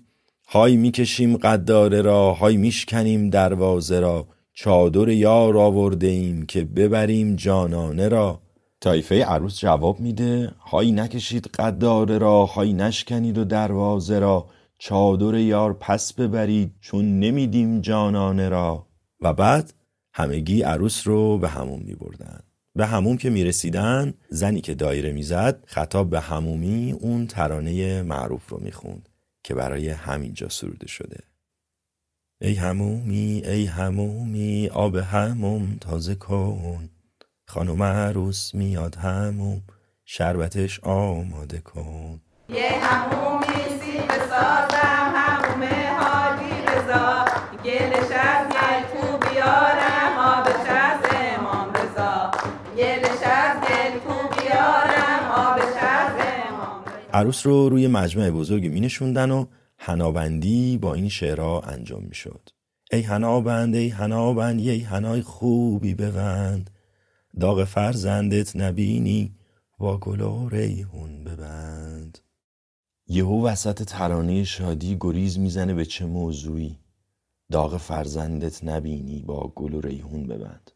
های 0.47 0.77
می‌کشیم 0.77 1.37
قداره 1.37 2.01
را 2.01 2.33
های 2.33 2.57
میشکنیم 2.57 3.29
دروازه 3.29 3.99
را 3.99 4.27
چادر 4.53 5.09
یار 5.09 5.57
آورده 5.57 6.07
ایم 6.07 6.45
که 6.45 6.63
ببریم 6.63 7.35
جانانه 7.35 8.07
را 8.07 8.41
تایفه 8.81 9.23
عروس 9.23 9.59
جواب 9.59 9.99
میده 9.99 10.51
های 10.59 10.91
نکشید 10.91 11.47
قداره 11.47 12.17
را 12.17 12.45
های 12.45 12.73
نشکنید 12.73 13.37
و 13.37 13.43
دروازه 13.43 14.19
را 14.19 14.45
چادر 14.81 15.37
یار 15.37 15.73
پس 15.73 16.13
ببرید 16.13 16.75
چون 16.81 17.19
نمیدیم 17.19 17.81
جانانه 17.81 18.49
را. 18.49 18.87
و 19.21 19.33
بعد 19.33 19.73
همگی 20.13 20.61
عروس 20.61 21.07
رو 21.07 21.37
به 21.37 21.49
هموم 21.49 21.81
می 21.81 21.95
بردن. 21.95 22.39
به 22.75 22.85
هموم 22.85 23.17
که 23.17 23.29
می 23.29 23.43
رسیدن 23.43 24.13
زنی 24.29 24.61
که 24.61 24.73
دایره 24.75 25.11
می‌زد 25.11 25.63
خطاب 25.65 26.09
به 26.09 26.19
همومی 26.19 26.91
اون 26.91 27.27
ترانه 27.27 28.01
معروف 28.01 28.49
رو 28.49 28.59
می 28.59 28.71
خوند 28.71 29.09
که 29.43 29.55
برای 29.55 29.89
همینجا 29.89 30.49
سروده 30.49 30.87
شده. 30.87 31.19
ای 32.41 32.53
همومی 32.53 33.41
ای 33.45 33.65
همومی 33.65 34.69
آب 34.73 34.95
هموم 34.95 35.77
تازه 35.81 36.15
کن. 36.15 36.89
خانم 37.47 37.83
عروس 37.83 38.55
میاد 38.55 38.95
هموم 38.95 39.61
شربتش 40.05 40.79
آماده 40.79 41.59
کن. 41.59 42.21
یه 42.49 42.71
همومی 42.81 43.68
سازم 44.39 45.11
هموم 45.15 45.63
حالی 45.99 46.55
رضا. 46.67 47.25
گلش 47.65 48.11
از 48.11 48.47
گل 48.55 48.81
کو 48.91 49.17
بیارم 49.17 50.13
آبش 50.17 50.69
از 50.69 50.99
امام 51.11 51.73
رضا. 51.73 52.31
گلش 52.77 53.21
از 53.23 53.61
گل 53.61 53.99
کو 53.99 54.13
بیارم 54.35 55.23
آبش 55.47 55.75
از 55.81 56.11
امام 56.11 56.81
رضا. 56.85 57.17
عروس 57.19 57.45
رو 57.45 57.69
روی 57.69 57.87
مجمع 57.87 58.29
بزرگی 58.29 58.69
می 58.69 58.79
نشوندن 58.79 59.31
و 59.31 59.45
هنابندی 59.77 60.77
با 60.77 60.93
این 60.93 61.09
شعرها 61.09 61.61
انجام 61.61 62.03
می 62.03 62.15
شد. 62.15 62.49
ای 62.91 63.01
هنابند 63.01 63.75
ای 63.75 63.89
هنابند 63.89 64.59
ای 64.59 64.79
هنای 64.79 65.21
خوبی 65.21 65.95
ببند. 65.95 66.69
داغ 67.39 67.63
فرزندت 67.63 68.55
نبینی 68.55 69.35
با 69.77 69.97
گل 69.97 70.21
و 70.21 70.49
ریحون 70.49 71.23
ببند. 71.23 72.28
یهو 73.11 73.45
وسط 73.45 73.83
ترانه 73.83 74.43
شادی 74.43 74.97
گریز 74.99 75.39
می‌زنه 75.39 75.73
به 75.73 75.85
چه 75.85 76.05
موضوعی؟ 76.05 76.79
داغ 77.51 77.77
فرزندت 77.77 78.63
نبینی 78.63 79.21
با 79.21 79.51
گل 79.55 79.73
و 79.73 79.81
ریحون 79.81 80.27
ببند. 80.27 80.71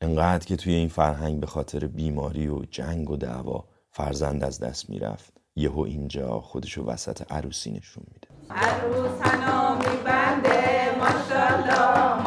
انقدر 0.00 0.46
که 0.46 0.56
توی 0.56 0.74
این 0.74 0.88
فرهنگ 0.88 1.40
به 1.40 1.46
خاطر 1.46 1.86
بیماری 1.86 2.48
و 2.48 2.64
جنگ 2.70 3.10
و 3.10 3.16
دعوا 3.16 3.64
فرزند 3.90 4.44
از 4.44 4.60
دست 4.60 4.90
می‌رفت. 4.90 5.32
یهو 5.56 5.80
اینجا 5.80 6.40
خودشو 6.40 6.84
وسط 6.84 7.32
عروسی 7.32 7.70
نشون 7.70 8.04
میده. 8.12 8.28
عروس 8.50 9.20
حنا 9.20 9.74
میبنده 9.74 10.60
ماشالله 10.98 12.22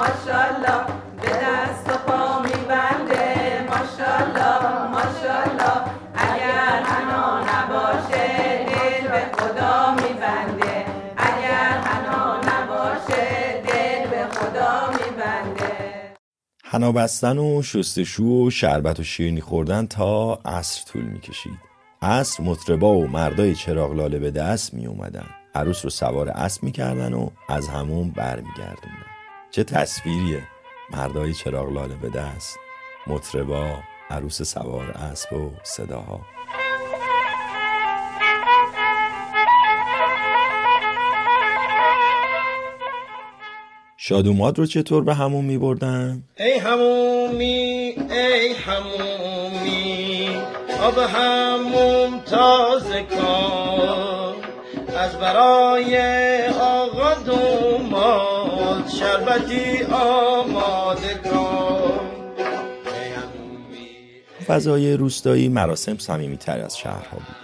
حنا 16.75 16.91
بستن 16.91 17.37
و 17.37 17.61
شستشو 17.61 18.23
و 18.23 18.49
شربت 18.49 18.99
و 18.99 19.03
شیرینی 19.03 19.41
خوردن 19.41 19.85
تا 19.85 20.39
عصر 20.45 20.83
طول 20.91 21.01
می‌کشید. 21.03 21.59
عصر 22.01 22.43
مطربا 22.43 22.97
و 22.97 23.07
مردای 23.07 23.55
چراغ 23.55 23.93
لاله 23.93 24.19
به 24.19 24.31
دست 24.31 24.73
می 24.73 24.85
اومدن 24.85 25.25
عروس 25.55 25.83
رو 25.83 25.89
سوار 25.89 26.29
اسب 26.29 26.63
می‌کردن 26.63 27.13
و 27.13 27.29
از 27.49 27.67
همون 27.67 28.11
برمیگردوندن. 28.11 29.05
چه 29.51 29.63
تصویریه! 29.63 30.43
مردای 30.91 31.33
چراغ 31.33 31.71
لاله 31.71 31.95
به 31.95 32.09
دست 32.09 32.57
مطربا 33.07 33.79
عروس 34.09 34.41
سوار 34.41 34.91
اسب 34.91 35.33
و 35.33 35.51
صداها. 35.63 36.21
شادوماد 44.07 44.59
رو 44.59 44.65
چطور 44.65 45.03
به 45.03 45.13
همون 45.13 45.45
می 45.45 45.57
بردن؟ 45.57 46.23
ای 46.39 46.57
همومی 46.57 47.95
ای 48.09 48.53
همومی 48.53 50.29
آب 50.81 50.97
هموم 50.97 52.19
تازه 52.19 53.03
کن 53.03 54.35
از 54.97 55.15
برای 55.15 55.97
آقا 56.47 57.13
دوماد 57.13 58.87
شربتی 58.99 59.83
آماده 59.91 61.13
کن. 61.23 61.99
فضای 64.47 64.97
روستایی 64.97 65.49
مراسم 65.49 65.97
صمیمیتر 65.97 66.61
از 66.61 66.77
شهرها 66.77 67.17
بود. 67.17 67.35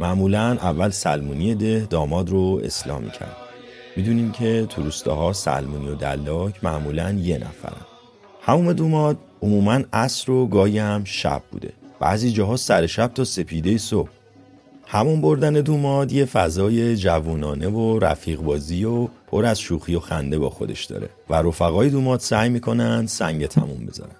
معمولا 0.00 0.58
اول 0.62 0.90
سلمونی 0.90 1.54
ده 1.54 1.86
داماد 1.90 2.30
رو 2.30 2.60
اسلامی 2.64 3.10
کرد 3.10 3.49
می‌دونیم 3.96 4.32
که 4.32 4.66
تو 4.68 4.82
روستاها 4.82 5.32
سلمونی 5.32 5.88
و 5.88 5.94
دلاک 5.94 6.64
معمولا 6.64 7.10
یه 7.10 7.38
نفرن. 7.38 7.86
هموم 8.42 8.72
دوماد 8.72 9.18
عموما 9.42 9.80
عصر 9.92 10.30
و 10.30 10.46
گاهی 10.46 10.78
هم 10.78 11.04
شب 11.04 11.42
بوده. 11.50 11.72
بعضی 12.00 12.32
جاها 12.32 12.56
سر 12.56 12.86
شب 12.86 13.10
تا 13.14 13.24
سپیده 13.24 13.78
صبح. 13.78 14.08
همون 14.86 15.20
بردن 15.20 15.52
دوماد 15.52 16.12
یه 16.12 16.24
فضای 16.24 16.96
جوونانه 16.96 17.68
و 17.68 17.98
رفیق 17.98 18.40
بازی 18.40 18.84
و 18.84 19.08
پر 19.26 19.44
از 19.44 19.60
شوخی 19.60 19.94
و 19.94 20.00
خنده 20.00 20.38
با 20.38 20.50
خودش 20.50 20.84
داره. 20.84 21.08
و 21.30 21.34
رفقای 21.34 21.90
دوماد 21.90 22.20
سعی 22.20 22.48
می‌کنن 22.48 23.06
سنگ 23.06 23.46
تموم 23.46 23.86
بذارن. 23.86 24.16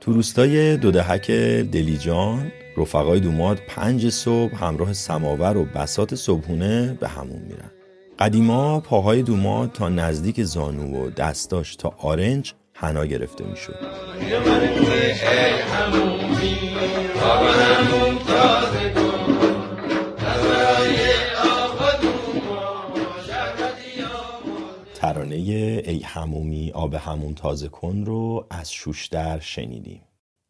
تو 0.00 0.12
روستای 0.12 0.76
دودهک 0.76 1.30
دلیجان 1.72 2.52
رفقای 2.76 3.20
دوماد 3.20 3.58
پنج 3.68 4.08
صبح 4.08 4.64
همراه 4.64 4.92
سماور 4.92 5.56
و 5.56 5.64
بسات 5.64 6.14
صبحونه 6.14 6.96
به 7.00 7.08
همون 7.08 7.42
میرن. 7.48 7.70
قدیما 8.18 8.80
پاهای 8.80 9.22
دوماد 9.22 9.72
تا 9.72 9.88
نزدیک 9.88 10.42
زانو 10.42 11.06
و 11.06 11.10
دستاش 11.10 11.76
تا 11.76 11.94
آرنج 11.98 12.54
حنا 12.72 13.06
گرفته 13.06 13.44
می‌شد. 13.44 13.74
ترانه 24.94 25.34
ای 25.34 26.00
همومی 26.04 26.70
آب 26.74 26.94
هموم 26.94 27.34
تازه 27.34 27.68
کن 27.68 28.04
رو 28.06 28.46
از 28.50 28.72
شوشتر 28.72 29.38
شنیدیم. 29.40 30.02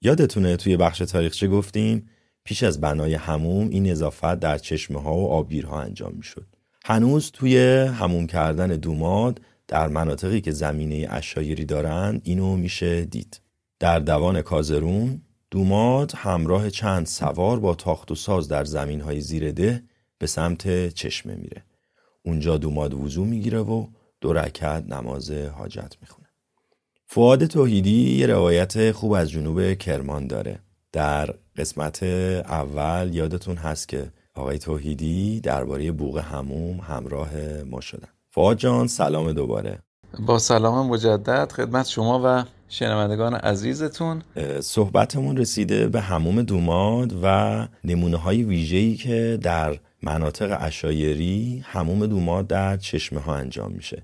یادتونه 0.02 0.56
توی 0.56 0.76
بخش 0.76 0.98
تاریخچه 0.98 1.48
گفتیم؟ 1.48 2.08
پیش 2.44 2.62
از 2.62 2.80
بنای 2.80 3.14
هموم 3.14 3.68
این 3.68 3.90
اضافت 3.90 4.40
در 4.40 4.58
چشمه 4.58 5.02
ها 5.02 5.14
و 5.14 5.28
آبگیرها 5.30 5.80
انجام 5.80 6.12
می‌شد. 6.16 6.46
هنوز 6.84 7.30
توی 7.30 7.58
هموم 7.86 8.26
کردن 8.26 8.66
دوماد 8.66 9.40
در 9.68 9.88
مناطقی 9.88 10.40
که 10.40 10.50
زمینه 10.52 11.06
اشایری 11.10 11.64
دارند 11.64 12.20
اینو 12.24 12.56
میشه 12.56 13.04
دید. 13.04 13.40
در 13.80 13.98
دوان 13.98 14.42
کازرون 14.42 15.22
دوماد 15.50 16.12
همراه 16.16 16.70
چند 16.70 17.06
سوار 17.06 17.60
با 17.60 17.74
تاخت 17.74 18.10
و 18.10 18.14
ساز 18.14 18.48
در 18.48 18.64
زمین 18.64 19.00
های 19.00 19.20
زیر 19.20 19.52
ده 19.52 19.82
به 20.18 20.26
سمت 20.26 20.88
چشمه 20.88 21.34
میره. 21.34 21.64
اونجا 22.22 22.56
دوماد 22.56 22.94
وضو 22.94 23.24
می‌گیره 23.24 23.58
و 23.58 23.86
دو 24.20 24.32
رکعت 24.32 24.86
نماز 24.86 25.30
حاجت 25.30 25.96
می‌خونه. 26.00 26.28
فعاد 27.06 27.46
توحیدی 27.46 28.16
یه 28.16 28.26
روایت 28.26 28.92
خوب 28.92 29.12
از 29.12 29.30
جنوب 29.30 29.74
کرمان 29.74 30.26
داره. 30.26 30.58
در 30.92 31.34
قسمت 31.56 32.02
اول 32.02 33.10
یادتون 33.12 33.56
هست 33.56 33.88
که 33.88 34.12
آقای 34.34 34.58
توحیدی 34.58 35.40
درباره 35.40 35.92
بوق 35.92 36.18
هموم 36.18 36.80
همراه 36.80 37.30
ما 37.70 37.80
شدن. 37.80 38.08
فعاد 38.30 38.56
جان 38.56 38.86
سلام 38.86 39.32
دوباره. 39.32 39.78
با 40.26 40.38
سلام 40.38 40.86
مجدد. 40.86 41.52
خدمت 41.52 41.88
شما 41.88 42.20
و 42.24 42.44
شنوندگان 42.68 43.34
عزیزتون. 43.34 44.22
صحبتمون 44.60 45.36
رسیده 45.36 45.88
به 45.88 46.00
هموم 46.00 46.42
دوماد 46.42 47.14
و 47.22 47.68
نمونه 47.84 48.16
های 48.16 48.42
ویژه‌ای 48.42 48.94
که 48.94 49.38
در 49.42 49.78
مناطق 50.02 50.56
اشایری 50.60 51.64
هموم 51.66 52.06
دوماد 52.06 52.46
در 52.46 52.76
چشمه 52.76 53.20
ها 53.20 53.34
انجام 53.34 53.72
میشه. 53.72 54.02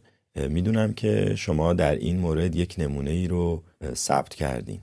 می‌دونم 0.48 0.92
که 0.92 1.34
شما 1.36 1.72
در 1.72 1.94
این 1.94 2.18
مورد 2.18 2.56
یک 2.56 2.74
نمونه 2.78 3.10
ای 3.10 3.28
رو 3.28 3.62
ثبت 3.94 4.34
کردین. 4.34 4.80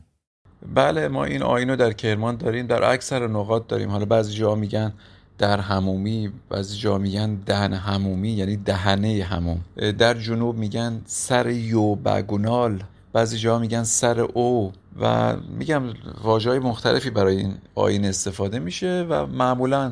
بله 0.74 1.08
ما 1.08 1.26
این 1.26 1.44
آین 1.44 1.70
رو 1.70 1.76
در 1.76 1.94
کرمان 1.94 2.38
داریم 2.38 2.68
در 2.68 2.84
اکثر 2.84 3.28
نقاط 3.28 3.68
داریم. 3.68 3.90
حالا 3.90 4.06
بعضی 4.06 4.34
جا 4.34 4.56
میگن 4.56 4.94
در 5.38 5.60
همومی 5.60 6.32
بعضی 6.50 6.78
جا 6.78 6.98
میگن 6.98 7.36
دهن 7.36 7.74
همومی 7.74 8.30
یعنی 8.30 8.58
دهنه 8.58 9.24
هموم 9.24 9.62
در 9.98 10.14
جنوب 10.14 10.56
میگن 10.56 11.02
سر 11.06 11.50
یو 11.50 11.96
بگونال 11.96 12.84
بعضی 13.14 13.38
جا 13.38 13.60
میگن 13.60 13.84
سر 13.84 14.20
او 14.20 14.72
و 15.00 15.36
میگم 15.58 15.84
واجه 16.24 16.50
های 16.50 16.60
مختلفی 16.60 17.10
برای 17.10 17.38
این 17.38 17.54
آین 17.76 18.06
استفاده 18.06 18.60
میشه 18.60 19.06
و 19.10 19.26
معمولا 19.26 19.92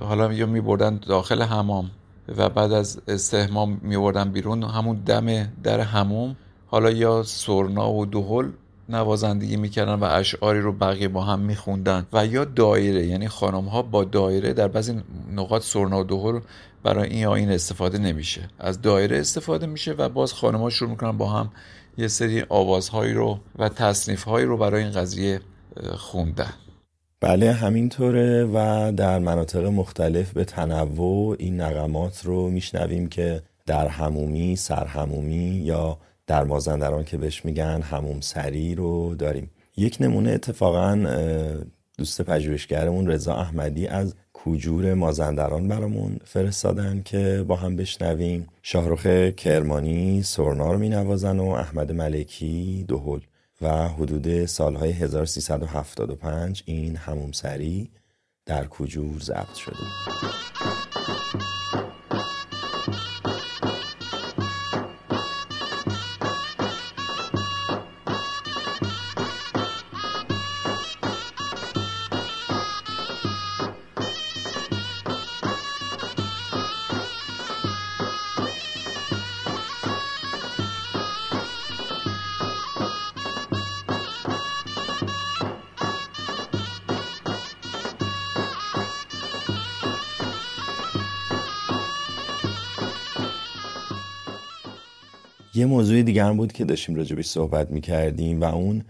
حالا 0.00 0.32
یا 0.32 0.46
میبردن 0.46 1.00
داخل 1.08 1.42
حمام 1.42 1.90
و 2.36 2.48
بعد 2.48 2.72
از 2.72 3.00
استحمام 3.08 3.80
میبردن 3.82 4.30
بیرون 4.30 4.62
همون 4.62 4.96
دم 4.96 5.44
در 5.62 5.80
هموم 5.80 6.36
حالا 6.66 6.90
یا 6.90 7.22
سرنا 7.22 7.92
و 7.92 8.06
دهل 8.06 8.48
نوازندگی 8.94 9.56
می‌کردن 9.56 9.94
و 9.94 10.04
اشعاری 10.04 10.60
رو 10.60 10.72
بقیه 10.72 11.08
با 11.08 11.22
هم 11.24 11.40
میخوندن 11.40 12.06
و 12.12 12.26
یا 12.26 12.44
دایره 12.44 13.06
یعنی 13.06 13.28
خانم 13.28 13.64
ها 13.64 13.82
با 13.82 14.04
دایره 14.04 14.52
در 14.52 14.68
بعضی 14.68 15.02
نقاط 15.32 15.62
سرنا 15.62 16.00
و 16.00 16.40
برای 16.82 17.08
این 17.08 17.26
آین 17.26 17.50
استفاده 17.50 17.98
نمیشه. 17.98 18.48
از 18.58 18.82
دایره 18.82 19.18
استفاده 19.18 19.66
میشه 19.66 19.92
و 19.92 20.08
باز 20.08 20.32
خانم 20.32 20.60
ها 20.60 20.70
شروع 20.70 20.90
می‌کنن 20.90 21.18
با 21.18 21.30
هم 21.30 21.52
یه 21.98 22.08
سری 22.08 22.44
آوازهایی 22.48 23.12
رو 23.12 23.38
و 23.58 23.68
تصنیف 23.68 24.24
هایی 24.24 24.46
رو 24.46 24.56
برای 24.56 24.82
این 24.82 24.92
قضیه 24.92 25.40
خوندن. 25.96 26.52
بله 27.20 27.52
همینطوره 27.52 28.44
و 28.44 28.92
در 28.96 29.18
مناطق 29.18 29.64
مختلف 29.64 30.32
به 30.32 30.44
تنوع 30.44 31.36
این 31.38 31.60
نغمات 31.60 32.24
رو 32.24 32.50
میشنویم 32.50 33.08
که 33.08 33.42
در 33.66 33.88
همومی، 33.88 34.56
سرهمومی 34.56 35.62
یا 35.64 35.98
در 36.32 36.44
مازندران 36.44 37.04
که 37.04 37.16
بهش 37.16 37.44
میگن 37.44 37.82
هموم 37.82 38.20
سری 38.20 38.74
رو 38.74 39.14
داریم. 39.14 39.50
یک 39.76 39.96
نمونه 40.00 40.30
اتفاقا 40.30 41.06
دوست 41.98 42.22
پژوهشگرمون 42.22 43.06
رضا 43.06 43.34
احمدی 43.34 43.86
از 43.86 44.14
کوجور 44.32 44.94
مازندران 44.94 45.68
برامون 45.68 46.18
فرستادن 46.24 47.02
که 47.04 47.44
با 47.48 47.56
هم 47.56 47.76
بشنویم. 47.76 48.46
شاهرخ 48.62 49.06
کرمانی 49.36 50.22
سرنا 50.22 50.72
رو 50.72 50.78
مینوازن 50.78 51.38
و 51.38 51.48
احمد 51.48 51.92
ملکی 51.92 52.84
دهل 52.88 53.20
و 53.60 53.88
حدود 53.88 54.46
سالهای 54.46 54.90
1375 54.92 56.62
این 56.66 56.96
هموم 56.96 57.32
سری 57.32 57.90
در 58.46 58.64
کوجور 58.64 59.18
ضبط 59.20 59.54
شده. 59.54 59.76
یه 95.62 95.66
موضوع 95.66 96.02
دیگه 96.02 96.24
هم 96.24 96.36
بود 96.36 96.52
که 96.52 96.64
داشتیم 96.64 96.94
راجبش 96.94 97.26
صحبت 97.26 97.70
می‌کردیم 97.70 98.40
و 98.40 98.44
اون 98.44 98.84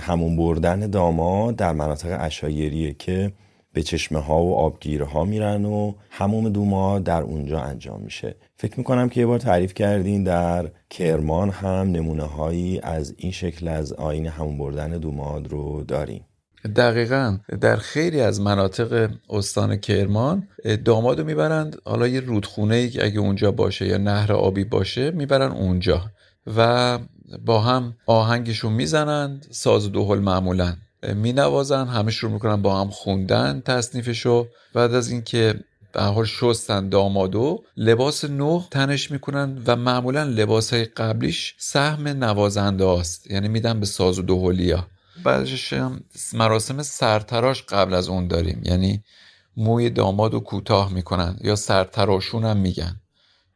همون 0.00 0.36
بردن 0.36 0.90
داماد 0.90 1.56
در 1.56 1.72
مناطق 1.72 2.16
اشایریه 2.20 2.94
که 2.94 3.32
به 3.72 3.82
چشمه 3.82 4.18
ها 4.18 4.42
و 4.42 4.54
آبگیره 4.54 5.04
ها 5.04 5.24
میرن 5.24 5.64
و 5.64 5.94
هموم 6.10 6.48
دوما 6.48 6.98
در 6.98 7.22
اونجا 7.22 7.60
انجام 7.60 8.00
میشه. 8.00 8.34
فکر 8.56 8.78
می‌کنم 8.78 9.08
که 9.08 9.20
یه 9.20 9.26
بار 9.26 9.38
تعریف 9.38 9.74
کردین 9.74 10.24
در 10.24 10.70
کرمان 10.90 11.50
هم 11.50 11.90
نمونه 11.90 12.24
هایی 12.24 12.80
از 12.82 13.14
این 13.16 13.32
شکل 13.32 13.68
از 13.68 13.92
آین 13.92 14.26
همون 14.26 14.58
بردن 14.58 14.90
دوماد 14.90 15.48
رو 15.52 15.84
داریم. 15.84 16.24
دقیقا. 16.76 17.38
در 17.60 17.76
خیلی 17.76 18.20
از 18.20 18.40
مناطق 18.40 19.10
استان 19.30 19.76
کرمان 19.76 20.48
دامادو 20.84 21.24
می‌برند. 21.24 21.76
حالا 21.84 22.08
یه 22.08 22.20
رودخونه 22.20 22.74
ای 22.74 23.00
اگه 23.02 23.18
اونجا 23.18 23.52
باشه 23.52 23.86
یا 23.86 23.98
نهر 23.98 24.32
آبی 24.32 24.64
باشه 24.64 25.10
می‌برن 25.10 25.52
اونجا. 25.52 26.02
و 26.56 26.98
با 27.44 27.60
هم 27.60 27.94
آهنگشون 28.06 28.72
می‌زنند 28.72 29.46
ساز 29.50 29.86
و 29.86 29.88
دهل 29.88 30.18
معمولا 30.18 30.76
مینوازن 31.14 31.86
همه 31.86 32.10
شروع 32.10 32.32
می‌کنن 32.32 32.62
با 32.62 32.80
هم 32.80 32.90
خوندن 32.90 33.60
تصنیفشو. 33.60 34.48
بعد 34.74 34.94
از 34.94 35.10
اینکه 35.10 35.54
به 35.92 36.02
حال 36.02 36.24
شستن 36.24 36.88
دامادو 36.88 37.62
لباس 37.76 38.24
نو 38.24 38.62
تنش 38.70 39.10
می‌کنن 39.10 39.62
و 39.66 39.76
معمولا 39.76 40.22
لباس 40.22 40.72
های 40.72 40.84
قبلیش 40.84 41.54
سهم 41.58 42.08
نوازنده 42.08 42.88
است 42.88 43.30
یعنی 43.30 43.48
میدن 43.48 43.80
به 43.80 43.86
ساز 43.86 44.18
و 44.18 44.22
دهلیا 44.22 44.86
بعدش 45.24 45.74
مراسم 46.32 46.82
سرتراش 46.82 47.62
قبل 47.62 47.94
از 47.94 48.08
اون 48.08 48.28
داریم. 48.28 48.60
یعنی 48.64 49.02
موی 49.56 49.90
داماد 49.90 50.32
رو 50.32 50.40
کوتاه 50.40 50.92
می‌کنن 50.92 51.36
یا 51.40 51.56
سرتراشون 51.56 52.44
هم 52.44 52.56
میگن. 52.56 52.96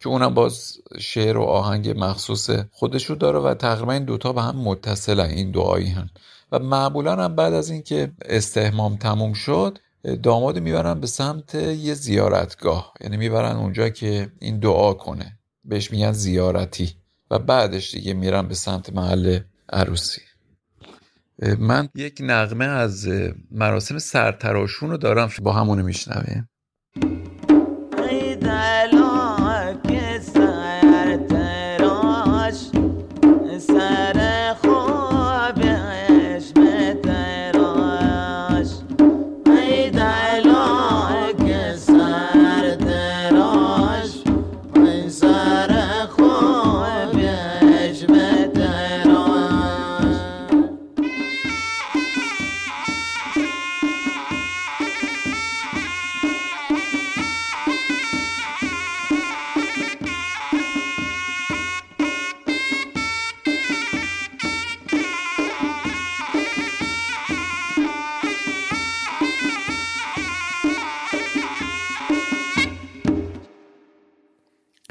که 0.03 0.09
اونم 0.09 0.35
باز 0.35 0.77
شعر 0.99 1.37
و 1.37 1.43
آهنگ 1.43 1.95
مخصوص 1.99 2.51
خودشو 2.71 3.15
داره 3.15 3.38
و 3.38 3.55
تقریبا 3.55 3.93
این 3.93 4.05
دوتا 4.05 4.33
به 4.33 4.43
هم 4.43 4.57
متصلن 4.57 5.31
این 5.31 5.51
دعایی 5.51 5.88
هم 5.88 6.11
و 6.53 6.59
معمولا 6.59 7.25
هم 7.25 7.37
بعد 7.37 7.53
از 7.53 7.71
اینکه 7.71 8.12
استهمام 8.25 8.97
تموم 8.97 9.33
شد 9.33 9.79
داماد 10.23 10.59
می‌برن 10.59 11.01
به 11.01 11.07
سمت 11.07 11.55
یه 11.55 11.95
زیارتگاه. 11.95 12.93
یعنی 13.01 13.17
می‌برن 13.17 13.57
اونجا 13.57 13.88
که 13.88 14.33
این 14.41 14.59
دعا 14.59 14.95
کنه. 14.95 15.38
بهش 15.65 15.91
میگن 15.91 16.12
زیارتی. 16.12 16.95
و 17.31 17.38
بعدش 17.38 17.95
دیگه 17.95 18.15
میرن 18.15 18.49
به 18.49 18.55
سمت 18.55 18.93
محل 18.93 19.41
عروسی. 19.73 20.21
من 21.59 21.88
یک 21.95 22.19
نغمه 22.21 22.65
از 22.65 23.09
مراسم 23.51 23.99
سرتراشون 23.99 24.91
رو 24.91 24.97
دارم 24.97 25.31
با 25.43 25.53
همونو 25.53 25.83
میشنویم 25.83 26.49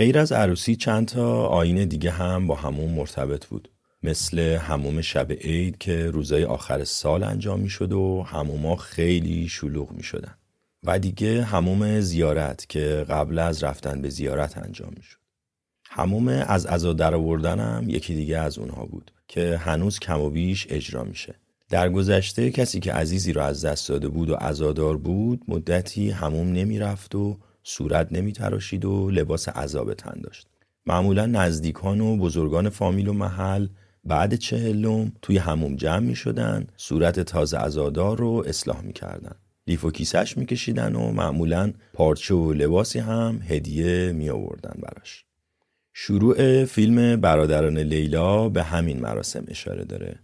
غیر 0.01 0.19
از 0.19 0.31
عروسی 0.31 0.75
چند 0.75 1.07
تا 1.07 1.45
آین 1.45 1.85
دیگه 1.85 2.11
هم 2.11 2.47
با 2.47 2.55
همون 2.55 2.89
مرتبط 2.91 3.45
بود 3.45 3.69
مثل 4.03 4.39
هموم 4.39 5.01
شب 5.01 5.31
عید 5.31 5.77
که 5.77 6.09
روزای 6.09 6.43
آخر 6.43 6.83
سال 6.83 7.23
انجام 7.23 7.59
می 7.59 7.69
شد 7.69 7.93
و 7.93 8.23
هموما 8.23 8.75
خیلی 8.75 9.47
شلوغ 9.47 9.91
می 9.91 10.03
شدن. 10.03 10.35
و 10.83 10.99
دیگه 10.99 11.43
هموم 11.43 11.99
زیارت 11.99 12.65
که 12.69 13.05
قبل 13.09 13.39
از 13.39 13.63
رفتن 13.63 14.01
به 14.01 14.09
زیارت 14.09 14.57
انجام 14.57 14.93
می 14.97 15.03
شد. 15.03 15.17
هموم 15.89 16.27
از 16.27 16.65
عزا 16.65 16.93
در 16.93 17.13
هم 17.13 17.89
یکی 17.89 18.15
دیگه 18.15 18.37
از 18.37 18.57
اونها 18.57 18.85
بود 18.85 19.11
که 19.27 19.57
هنوز 19.57 19.99
کم 19.99 20.21
و 20.21 20.29
بیش 20.29 20.67
اجرا 20.69 21.03
میشه. 21.03 21.35
در 21.69 21.89
گذشته 21.89 22.51
کسی 22.51 22.79
که 22.79 22.93
عزیزی 22.93 23.33
رو 23.33 23.41
از 23.41 23.65
دست 23.65 23.89
داده 23.89 24.07
بود 24.07 24.29
و 24.29 24.35
عزادار 24.35 24.97
بود 24.97 25.41
مدتی 25.47 26.09
هموم 26.09 26.51
نمی‌رفت 26.51 27.15
و 27.15 27.37
صورت 27.63 28.11
نمی 28.11 28.31
تراشید 28.31 28.85
و 28.85 29.09
لباس 29.11 29.49
عذاب 29.49 29.93
تن 29.93 30.21
داشت. 30.21 30.47
معمولا 30.85 31.25
نزدیکان 31.25 32.01
و 32.01 32.17
بزرگان 32.17 32.69
فامیل 32.69 33.07
و 33.07 33.13
محل 33.13 33.67
بعد 34.03 34.35
چهلم 34.35 35.11
توی 35.21 35.37
هموم 35.37 35.75
جمع 35.75 35.99
می 35.99 36.15
شدن 36.15 36.67
صورت 36.77 37.19
تازه 37.19 37.57
عزادار 37.57 38.17
رو 38.17 38.43
اصلاح 38.47 38.81
می 38.81 38.93
کردن. 38.93 39.35
لیف 39.67 39.85
و 39.85 39.91
کیسش 39.91 40.37
می 40.37 40.45
کشیدن 40.45 40.95
و 40.95 41.11
معمولا 41.11 41.73
پارچه 41.93 42.35
و 42.35 42.53
لباسی 42.53 42.99
هم 42.99 43.41
هدیه 43.47 44.11
می 44.11 44.29
آوردن 44.29 44.79
براش. 44.81 45.25
شروع 45.93 46.65
فیلم 46.65 47.21
برادران 47.21 47.77
لیلا 47.77 48.49
به 48.49 48.63
همین 48.63 48.99
مراسم 48.99 49.43
اشاره 49.47 49.85
داره 49.85 50.19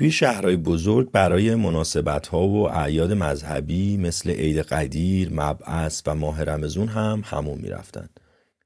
توی 0.00 0.10
شهرهای 0.10 0.56
بزرگ 0.56 1.10
برای 1.10 1.54
مناسبت 1.54 2.26
ها 2.26 2.48
و 2.48 2.70
اعیاد 2.70 3.12
مذهبی 3.12 3.96
مثل 3.96 4.30
عید 4.30 4.58
قدیر، 4.58 5.28
مبعث 5.32 6.02
و 6.06 6.14
ماه 6.14 6.44
رمزون 6.44 6.88
هم 6.88 7.22
همون 7.24 7.58
می‌رفتن. 7.58 8.08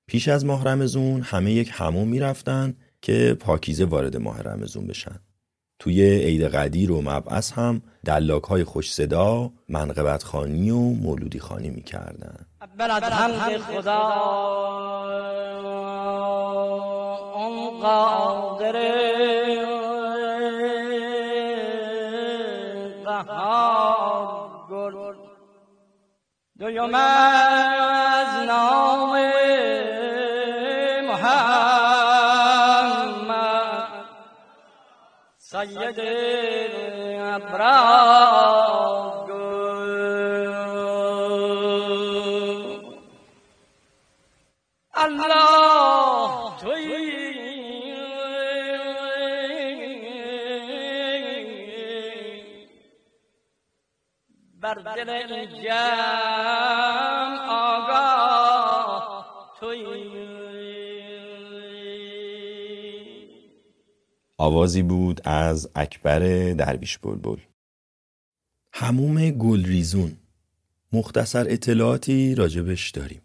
پیش 0.07 0.29
از 0.29 0.45
ماه 0.45 0.65
رمزون 0.65 1.21
همه 1.21 1.53
یک 1.53 1.71
همون 1.73 2.09
می‌رفتن 2.09 2.75
که 3.03 3.37
پاکیزه 3.41 3.85
وارد 3.85 4.17
ماه 4.17 4.43
رمزون 4.43 4.87
بشن. 4.87 5.21
توی 5.79 6.03
عید 6.03 6.43
قدیر 6.43 6.93
و 6.93 7.03
مبعث 7.03 7.53
هم 7.53 7.83
دلاک 8.05 8.43
های 8.43 8.65
خوش 8.65 8.93
صدا 8.93 9.53
منقبت 9.69 10.23
خانی 10.23 10.71
و 10.71 10.79
مولودی 10.79 11.39
خانی 11.39 11.71
می‌کردن. 11.71 12.47
بلد 12.79 13.05
حمد 13.05 13.59
خدا 13.59 14.03
اون 17.35 17.81
قادره 17.81 19.25
دویم 26.65 26.95
از 26.95 28.47
نام 28.47 29.13
محمد. 31.03 32.65
سید 35.39 36.01
ابرار 37.21 38.64
آوازی 64.55 64.83
بود 64.83 65.21
از 65.25 65.69
اکبر 65.75 66.53
درویش 66.53 66.99
بلبل 66.99 67.37
هموم 68.73 69.31
گلریزون 69.31 70.17
مختصر 70.93 71.47
اطلاعاتی 71.49 72.35
راجبش 72.35 72.91
داریم 72.91 73.21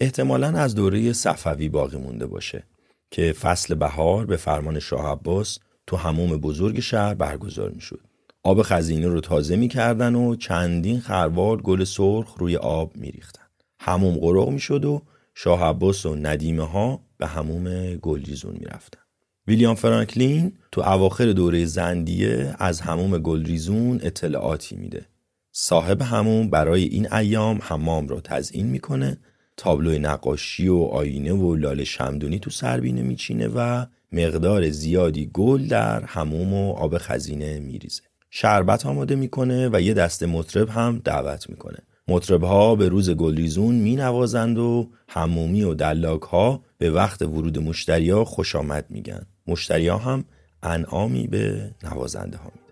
احتمالا 0.00 0.48
از 0.58 0.74
دوره 0.74 1.12
صفوی 1.12 1.68
باقی 1.68 1.96
مونده 1.96 2.26
باشه 2.26 2.62
که 3.10 3.32
فصل 3.32 3.74
بهار 3.74 4.26
به 4.26 4.36
فرمان 4.36 4.78
شاه 4.78 5.06
عباس 5.06 5.58
تو 5.86 5.96
هموم 5.96 6.36
بزرگ 6.36 6.80
شهر 6.80 7.14
برگزار 7.14 7.70
می 7.70 7.80
شد. 7.80 8.00
آب 8.42 8.62
خزینه 8.62 9.08
رو 9.08 9.20
تازه 9.20 9.56
می 9.56 9.68
کردن 9.68 10.14
و 10.14 10.36
چندین 10.36 11.00
خروار 11.00 11.62
گل 11.62 11.84
سرخ 11.84 12.34
روی 12.38 12.56
آب 12.56 12.96
می 12.96 13.10
ریختن. 13.10 13.46
هموم 13.80 14.18
قرق 14.18 14.48
می 14.48 14.60
شد 14.60 14.84
و 14.84 15.02
شاه 15.34 15.62
عباس 15.62 16.06
و 16.06 16.14
ندیمه 16.14 16.64
ها 16.64 17.00
به 17.18 17.26
هموم 17.26 17.96
گلریزون 17.96 18.52
می 18.52 18.64
رفتن. 18.64 19.07
ویلیام 19.48 19.74
فرانکلین 19.74 20.52
تو 20.72 20.80
اواخر 20.80 21.32
دوره 21.32 21.64
زندیه 21.64 22.54
از 22.58 22.80
هموم 22.80 23.18
گلریزون 23.18 24.00
اطلاعاتی 24.02 24.76
میده. 24.76 25.06
صاحب 25.52 26.02
هموم 26.02 26.50
برای 26.50 26.84
این 26.84 27.12
ایام 27.12 27.58
حمام 27.62 28.08
را 28.08 28.20
تزیین 28.20 28.66
می‌کنه 28.66 29.18
تابلو 29.56 29.98
نقاشی 29.98 30.68
و 30.68 30.76
آینه 30.76 31.32
و 31.32 31.54
لاله 31.54 31.84
شمدونی 31.84 32.38
تو 32.38 32.50
سربینه 32.50 33.02
میچینه 33.02 33.48
و 33.48 33.86
مقدار 34.12 34.70
زیادی 34.70 35.30
گل 35.32 35.66
در 35.66 36.04
هموم 36.04 36.54
و 36.54 36.72
آب 36.72 36.98
خزینه 36.98 37.58
میریزه. 37.58 38.02
شربت 38.30 38.86
آماده 38.86 39.14
می‌کنه 39.14 39.68
و 39.72 39.80
یه 39.80 39.94
دسته 39.94 40.26
مطرب 40.26 40.68
هم 40.68 41.00
دعوت 41.04 41.50
می‌کنه. 41.50 41.78
مطرب 42.08 42.44
ها 42.44 42.74
به 42.74 42.88
روز 42.88 43.10
گلریزون 43.10 43.74
می 43.74 43.96
نوازند 43.96 44.58
و 44.58 44.90
همومی 45.08 45.62
و 45.62 45.74
دلاک 45.74 46.22
ها 46.22 46.64
به 46.78 46.90
وقت 46.90 47.22
ورود 47.22 47.58
مشتری 47.58 48.10
ها 48.10 48.24
خوش 48.24 48.56
آمد 48.56 48.86
میگن. 48.90 49.26
مشتری 49.48 49.88
ها 49.88 49.96
هم 49.96 50.24
انعامی 50.62 51.26
به 51.26 51.70
نوازنده 51.84 52.36
ها 52.36 52.44
میدن. 52.44 52.68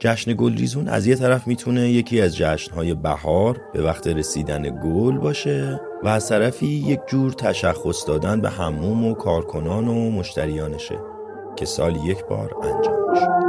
جشن 0.00 0.34
گلریزون 0.34 0.88
از 0.88 1.06
یه 1.06 1.14
طرف 1.14 1.46
می‌تونه 1.46 1.90
یکی 1.90 2.20
از 2.20 2.36
جشنهای 2.36 2.94
بهار 2.94 3.60
به 3.72 3.82
وقت 3.82 4.06
رسیدن 4.06 4.62
گل 4.62 5.18
باشه 5.18 5.80
و 6.04 6.08
از 6.08 6.28
طرفی 6.28 6.66
یک 6.66 7.00
جور 7.06 7.32
تشخص 7.32 8.08
دادن 8.08 8.40
به 8.40 8.50
هموم 8.50 9.06
و 9.06 9.14
کارکنان 9.14 9.88
و 9.88 10.10
مشتریانشه 10.10 10.98
که 11.56 11.64
سال 11.64 11.96
یک 11.96 12.24
بار 12.24 12.54
انجام 12.62 13.10
میشه. 13.10 13.45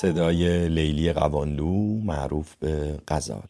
صدای 0.00 0.68
لیلی 0.68 1.12
قوانلو 1.12 2.00
معروف 2.00 2.54
به 2.56 2.98
غزال. 3.08 3.48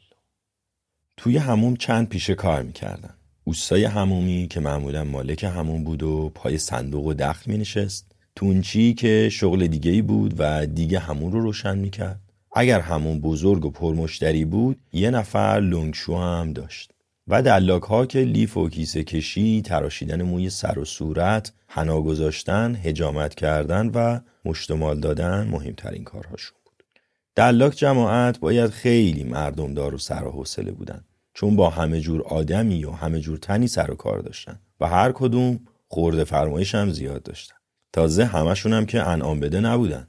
توی 1.16 1.36
هموم 1.36 1.76
چند 1.76 2.08
پیشه 2.08 2.34
کار 2.34 2.62
می‌کردن. 2.62 3.14
اوستای 3.44 3.84
همومی 3.84 4.46
که 4.50 4.60
معمولا 4.60 5.04
مالک 5.04 5.44
هموم 5.44 5.84
بود 5.84 6.02
و 6.02 6.32
پای 6.34 6.58
صندوق 6.58 7.06
و 7.06 7.14
دخل 7.14 7.50
می 7.50 7.58
نشست 7.58 8.12
تونچی 8.36 8.94
که 8.94 9.28
شغل 9.32 9.66
دیگه 9.66 9.90
ای 9.90 10.02
بود 10.02 10.34
و 10.38 10.66
دیگه 10.66 10.98
همون 10.98 11.32
رو 11.32 11.40
روشن 11.40 11.78
می‌کرد. 11.78 12.20
اگر 12.52 12.80
همون 12.80 13.20
بزرگ 13.20 13.64
و 13.64 13.70
پرمشتری 13.70 14.44
بود 14.44 14.80
یه 14.92 15.10
نفر 15.10 15.60
لنگشو 15.60 16.16
هم 16.16 16.52
داشت. 16.52 16.92
و 17.28 17.42
دلاک 17.42 17.82
ها 17.82 18.06
که 18.06 18.18
لیف 18.18 18.56
و 18.56 18.68
کیسه 18.68 19.04
کشی 19.04 19.62
تراشیدن 19.62 20.22
موی 20.22 20.50
سر 20.50 20.78
و 20.78 20.84
صورت 20.84 21.52
حنا 21.68 22.02
گذاشتن 22.02 22.76
هجامت 22.82 23.34
کردن 23.34 23.90
و 23.94 24.20
مشتمال 24.44 25.00
دادن 25.00 25.48
مهمترین 25.50 26.04
کارهاشون 26.04 26.58
بود. 26.64 26.82
دلاک 27.34 27.76
جماعت 27.76 28.38
باید 28.38 28.70
خیلی 28.70 29.24
مردم 29.24 29.74
دار 29.74 29.94
و 29.94 29.98
سر 29.98 30.24
و 30.24 30.30
حوصله 30.30 30.72
بودن 30.72 31.04
چون 31.34 31.56
با 31.56 31.70
همه 31.70 32.00
جور 32.00 32.22
آدمی 32.22 32.84
و 32.84 32.90
همه 32.90 33.20
جور 33.20 33.38
تنی 33.38 33.66
سر 33.68 33.90
و 33.90 33.94
کار 33.94 34.18
داشتن 34.18 34.58
و 34.80 34.86
هر 34.88 35.12
کدوم 35.12 35.60
خورده 35.88 36.24
فرمایش 36.24 36.74
هم 36.74 36.90
زیاد 36.90 37.22
داشتن. 37.22 37.56
تازه 37.92 38.24
همشون 38.24 38.72
هم 38.72 38.86
که 38.86 39.02
انعام 39.02 39.40
بده 39.40 39.60
نبودن. 39.60 40.08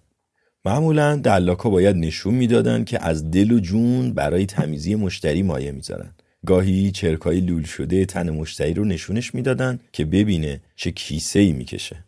معمولا 0.66 1.16
دلاکا 1.16 1.70
باید 1.70 1.96
نشون 1.96 2.34
می‌دادن 2.34 2.84
که 2.84 3.06
از 3.06 3.32
دل 3.32 3.52
و 3.52 3.60
جون 3.60 4.14
برای 4.14 4.46
تمیزی 4.46 4.96
مشتری 4.96 5.44
مایه 5.44 5.72
می‌ذارن. 5.72 6.14
گاهی 6.46 6.92
چرکای 6.92 7.40
لول 7.40 7.64
شده 7.64 8.06
تن 8.06 8.30
مشتری 8.30 8.74
رو 8.74 8.86
نشونش 8.86 9.36
می‌دادن 9.36 9.80
که 9.94 10.06
ببینه 10.06 10.62
چه 10.76 10.92
کیسه 10.92 11.40
ای 11.40 11.52
می‌کشه. 11.52 12.04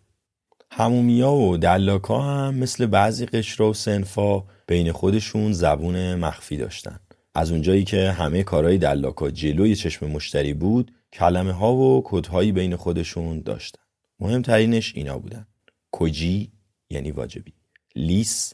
همومیا 0.72 1.32
و 1.32 1.58
دلاکا 1.58 2.22
هم 2.22 2.56
مثل 2.56 2.86
بعضی 2.86 3.26
قشرا 3.26 3.70
و 3.70 3.74
سنفا 3.74 4.44
بین 4.68 4.92
خودشون 4.92 5.54
زبون 5.54 6.16
مخفی 6.16 6.58
داشتن. 6.58 7.00
از 7.36 7.52
اونجایی 7.52 7.84
که 7.84 8.12
همه 8.12 8.44
کارهای 8.44 8.78
دلاکا 8.78 9.32
جلوی 9.32 9.76
چشم 9.76 10.08
مشتری 10.08 10.54
بود 10.54 10.92
کلمه 11.14 11.52
ها 11.52 11.74
و 11.74 12.02
کدهایی 12.06 12.52
بین 12.52 12.76
خودشون 12.76 13.42
داشتن. 13.42 13.82
مهمترینش 14.20 14.96
اینا 14.96 15.18
بودن. 15.18 15.48
کجی 15.92 16.52
یعنی 16.90 17.12
واجبی. 17.12 17.54
لیس 17.96 18.54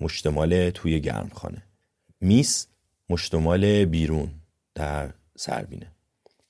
مشتمال 0.00 0.70
توی 0.70 1.00
گرمخانه. 1.00 1.62
میس 2.20 2.66
مشتمال 3.10 3.84
بیرون. 3.84 4.30
در 4.74 5.14
سربینه. 5.36 5.92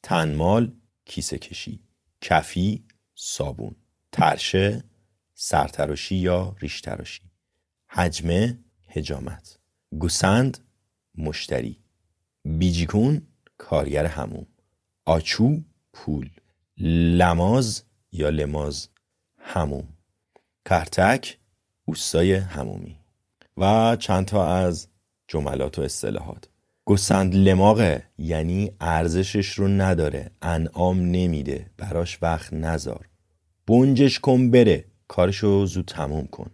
تنمال 0.02 0.72
کیسه 1.04 1.38
کشی. 1.38 1.80
کفی 2.20 2.84
صابون. 3.14 3.76
ترشه 4.12 4.84
سرتراشی 5.34 6.16
یا 6.16 6.56
ریشتراشی. 6.60 7.30
حجمه 7.88 8.58
هجامت 8.88 9.58
گوسند 9.98 10.58
مشتری. 11.14 11.80
بیجیکون 12.44 13.26
کارگر 13.58 14.06
هموم 14.06 14.46
آچو 15.04 15.60
پول. 15.92 16.30
لماز 16.78 17.82
یا 18.12 18.28
لماز 18.28 18.88
هموم 19.38 19.88
کرتک 20.64 21.38
اوستای 21.84 22.34
همومی 22.34 22.98
و 23.56 23.96
چند 23.96 24.26
تا 24.26 24.46
از 24.46 24.88
جملات 25.28 25.78
و 25.78 25.82
اصطلاحات. 25.82 26.48
گسند 26.86 27.34
لماغه 27.34 28.04
یعنی 28.18 28.70
ارزشش 28.80 29.48
رو 29.52 29.68
نداره 29.68 30.30
انعام 30.42 31.00
نمیده 31.00 31.66
براش 31.76 32.18
وقت 32.22 32.52
نذار. 32.52 33.08
بنجش 33.66 34.18
کن 34.18 34.50
بره 34.50 34.84
کارشو 35.08 35.66
زود 35.66 35.84
تموم 35.84 36.26
کن. 36.26 36.50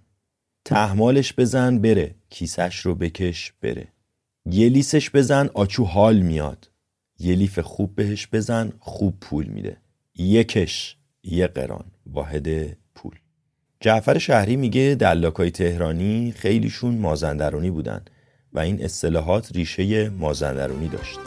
تحمالش 0.64 1.32
بزن 1.32 1.78
بره 1.78 2.14
کیسش 2.30 2.76
رو 2.76 2.94
بکش 2.94 3.52
بره. 3.62 3.88
یه 4.46 4.68
لیسش 4.68 5.10
بزن 5.10 5.50
آچو 5.54 5.84
حال 5.84 6.20
میاد. 6.20 6.70
یه 7.18 7.34
لیف 7.34 7.58
خوب 7.58 7.94
بهش 7.94 8.28
بزن 8.32 8.72
خوب 8.78 9.20
پول 9.20 9.46
میده. 9.46 9.76
یکش 10.14 10.96
یه 11.22 11.46
قران 11.46 11.84
واحد 12.06 12.76
پول. 12.94 13.14
جعفر 13.80 14.18
شهری 14.18 14.56
میگه 14.56 14.96
دلاکای 15.00 15.50
تهرانی 15.50 16.32
خیلیشون 16.36 16.94
مازندرانی 16.94 17.70
بودن. 17.70 18.04
و 18.54 18.58
این 18.58 18.84
اصطلاحات 18.84 19.52
ریشه 19.52 20.08
مازندرانی 20.08 20.88
داشت. 20.88 21.18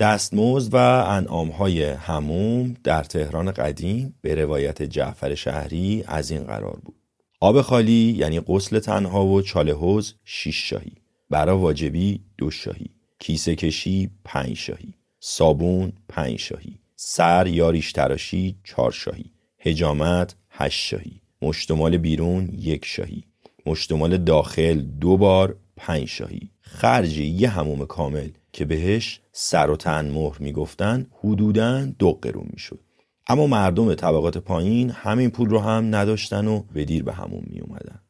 دستمزد 0.02 0.74
و 0.74 0.76
انعامهای 1.08 1.82
هموم 1.84 2.74
در 2.84 3.04
تهران 3.04 3.50
قدیم 3.50 4.14
به 4.20 4.34
روایت 4.34 4.82
جعفر 4.82 5.34
شهری 5.34 6.04
از 6.06 6.30
این 6.30 6.42
قرار 6.44 6.80
بود. 6.84 6.94
آب 7.40 7.60
خالی 7.60 8.14
یعنی 8.18 8.40
غسل 8.40 8.78
تنها 8.78 9.26
و 9.26 9.42
چاله 9.42 9.72
حوز 9.72 10.14
شیش 10.24 10.70
شاهی. 10.70 10.92
برا 11.30 11.58
واجبی 11.58 12.20
دو 12.38 12.50
شاهی. 12.50 12.90
کیسه 13.18 13.54
کشی 13.54 14.10
پنج 14.24 14.56
شاهی. 14.56 14.94
صابون 15.20 15.92
پنج 16.08 16.38
شاهی. 16.38 16.78
سر 16.96 17.46
یا 17.46 17.70
ریش 17.70 17.92
تراشی 17.92 18.56
چهار 18.64 18.90
شاهی. 18.90 19.30
هجامت 19.58 20.34
هشت 20.50 20.80
شاهی. 20.80 21.20
مشتمال 21.42 21.96
بیرون 21.96 22.48
یک 22.52 22.84
شاهی. 22.84 23.24
مشتمال 23.66 24.16
داخل 24.16 24.80
دو 24.80 25.16
بار 25.16 25.56
پنج 25.76 26.04
شاهی. 26.04 26.50
خرج 26.60 27.18
یه 27.18 27.48
هموم 27.48 27.86
کامل 27.86 28.28
که 28.52 28.64
بهش 28.64 29.21
سر 29.32 29.70
و 29.70 29.76
تن 29.76 30.10
مهر 30.10 30.36
می‌گفتن 30.40 31.06
حدوداً 31.20 31.84
دو 31.84 32.18
قرون 32.22 32.46
می‌شد. 32.52 32.80
اما 33.28 33.46
مردم 33.46 33.94
طبقات 33.94 34.38
پایین 34.38 34.90
همین 34.90 35.30
پول 35.30 35.48
رو 35.48 35.58
هم 35.58 35.94
نداشتن 35.94 36.46
و 36.46 36.62
به 36.74 36.84
دیر 36.84 37.02
به 37.02 37.12
همون 37.12 37.42
می 37.46 37.60
اومدن. 37.60 38.00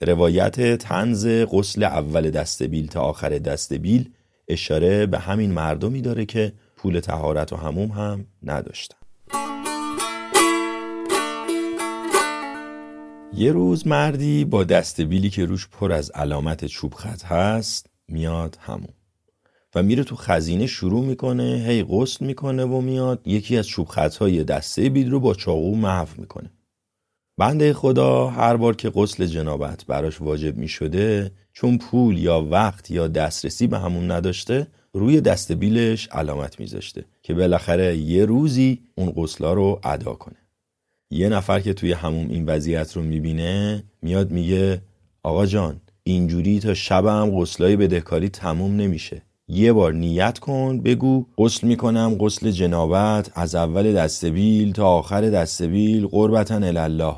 روایت 0.00 0.76
تنز 0.76 1.26
غسل 1.26 1.84
اول 1.84 2.30
دستبیل 2.30 2.86
تا 2.86 3.00
آخر 3.00 3.28
دستبیل 3.28 4.10
اشاره 4.48 5.06
به 5.06 5.18
همین 5.18 5.52
مردمی 5.52 6.00
داره 6.00 6.24
که 6.24 6.52
پول 6.76 7.00
تهارت 7.00 7.52
و 7.52 7.56
هموم 7.56 7.90
هم 7.90 8.26
نداشتن. 8.42 8.96
یه 13.34 13.52
روز 13.52 13.86
مردی 13.86 14.44
با 14.44 14.64
دستبیلی 14.64 15.30
که 15.30 15.44
روش 15.44 15.68
پر 15.68 15.92
از 15.92 16.10
علامت 16.10 16.64
چوب 16.64 16.94
خط 16.94 17.24
هست 17.24 17.86
میاد 18.08 18.58
همون 18.60 18.97
و 19.74 19.82
میره 19.82 20.04
تو 20.04 20.16
خزینه 20.16 20.66
شروع 20.66 21.04
می‌کنه 21.04 21.64
هی 21.66 21.84
غسل 21.84 22.26
می‌کنه 22.26 22.64
و 22.64 22.80
میاد. 22.80 23.26
یکی 23.26 23.56
از 23.56 23.66
چوب 23.66 23.88
خطهای 23.88 24.44
دسته 24.44 24.88
بیل 24.88 25.10
رو 25.10 25.20
با 25.20 25.34
چاقو 25.34 25.76
محو 25.76 26.08
می‌کنه. 26.16 26.50
بنده 27.38 27.72
خدا 27.72 28.26
هر 28.26 28.56
بار 28.56 28.76
که 28.76 28.90
غسل 28.90 29.26
جنابت 29.26 29.86
براش 29.86 30.20
واجب 30.20 30.56
می‌شده 30.56 31.32
چون 31.52 31.78
پول 31.78 32.18
یا 32.18 32.40
وقت 32.50 32.90
یا 32.90 33.08
دسترسی 33.08 33.66
به 33.66 33.78
همون 33.78 34.10
نداشته 34.10 34.66
روی 34.92 35.20
دست 35.20 35.52
بیلش 35.52 36.08
علامت 36.08 36.60
میذاشته 36.60 37.04
که 37.22 37.34
بالاخره 37.34 37.96
یه 37.96 38.24
روزی 38.24 38.82
اون 38.94 39.10
غسلا 39.10 39.52
رو 39.52 39.80
ادا 39.84 40.12
کنه. 40.12 40.36
یه 41.10 41.28
نفر 41.28 41.60
که 41.60 41.72
توی 41.74 41.92
همون 41.92 42.30
این 42.30 42.46
وضعیت 42.46 42.96
رو 42.96 43.02
می‌بینه 43.02 43.84
میاد 44.02 44.30
میگه 44.30 44.82
آقا 45.22 45.46
جان 45.46 45.80
اینجوری 46.04 46.60
تا 46.60 46.74
شبم 46.74 47.40
غسلای 47.40 47.76
بدهکاری 47.76 48.28
تموم 48.28 48.76
نمیشه. 48.76 49.22
یه 49.50 49.72
بار 49.72 49.92
نیت 49.92 50.38
کن 50.38 50.80
بگو 50.80 51.26
غسل 51.38 51.66
می‌کنم 51.66 52.16
غسل 52.20 52.50
جنابت 52.50 53.30
از 53.34 53.54
اول 53.54 53.92
دستبیل 53.92 54.72
تا 54.72 54.88
آخر 54.88 55.20
دستبیل 55.20 56.06
قربتا 56.06 56.54
الله 56.54 57.16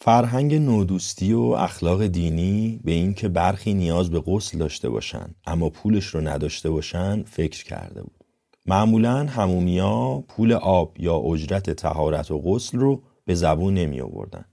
فرهنگ 0.00 0.54
نودوستی 0.54 1.32
و 1.32 1.40
اخلاق 1.40 2.06
دینی 2.06 2.80
به 2.84 2.92
این 2.92 3.14
که 3.14 3.28
برخی 3.28 3.74
نیاز 3.74 4.10
به 4.10 4.20
غسل 4.20 4.58
داشته 4.58 4.88
باشن 4.88 5.34
اما 5.46 5.70
پولش 5.70 6.06
رو 6.06 6.20
نداشته 6.20 6.70
باشن 6.70 7.22
فکر 7.22 7.64
کرده 7.64 8.02
بود 8.02 8.24
معمولا 8.66 9.26
همومیا 9.26 10.24
پول 10.28 10.52
آب 10.52 10.96
یا 10.98 11.16
اجرت 11.16 11.70
تهارت 11.70 12.30
و 12.30 12.38
غسل 12.38 12.78
رو 12.78 13.02
به 13.24 13.34
زبون 13.34 13.74
نمی 13.74 14.00
آوردن 14.00 14.44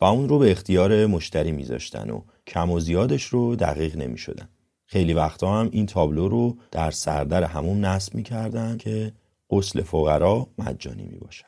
و 0.00 0.04
اون 0.04 0.28
رو 0.28 0.38
به 0.38 0.50
اختیار 0.50 1.06
مشتری 1.06 1.52
میذاشتن 1.52 2.10
و 2.10 2.22
کم 2.46 2.70
و 2.70 2.80
زیادش 2.80 3.24
رو 3.24 3.56
دقیق 3.56 3.96
نمی 3.96 4.18
شدن. 4.18 4.48
خیلی 4.90 5.14
وقتا 5.14 5.60
هم 5.60 5.68
این 5.72 5.86
تابلو 5.86 6.28
رو 6.28 6.56
در 6.70 6.90
سردر 6.90 7.44
همون 7.44 7.84
نصب 7.84 8.14
می‌کردن 8.14 8.76
که 8.76 9.12
غسل 9.50 9.82
فقرا 9.82 10.46
مجانی 10.58 11.02
می 11.02 11.18
باشن. 11.18 11.46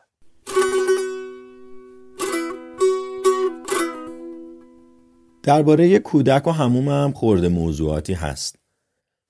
درباره 5.43 5.99
کودک 5.99 6.47
و 6.47 6.51
هموم 6.51 6.89
هم 6.89 7.13
خورده 7.13 7.49
موضوعاتی 7.49 8.13
هست. 8.13 8.57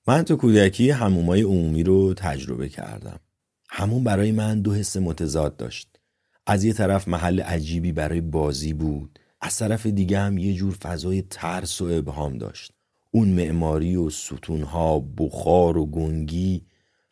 من 0.07 0.23
تو 0.23 0.37
کودکی 0.37 0.91
همومای 0.91 1.43
عمومی 1.43 1.83
رو 1.83 2.15
تجربه 2.15 2.69
کردم. 2.69 3.21
همون 3.69 4.05
برای 4.05 4.33
من 4.33 4.61
دو 4.61 4.75
حس 4.75 4.97
متضاد 4.97 5.57
داشت. 5.57 6.01
از 6.47 6.65
یه 6.65 6.73
طرف 6.73 7.09
محل 7.09 7.41
عجیبی 7.41 7.93
برای 7.93 8.21
بازی 8.21 8.73
بود. 8.73 9.19
از 9.41 9.59
طرف 9.59 9.87
دیگه 9.87 10.19
هم 10.19 10.39
یه 10.39 10.55
جور 10.55 10.75
فضای 10.75 11.23
ترس 11.23 11.81
و 11.81 11.85
ابهام 11.85 12.39
داشت. 12.39 12.80
اون 13.11 13.29
معماری 13.29 13.97
و 13.97 14.11
ستونها، 14.11 15.05
بخار 15.19 15.79
و 15.79 15.87
گنگی 15.87 16.63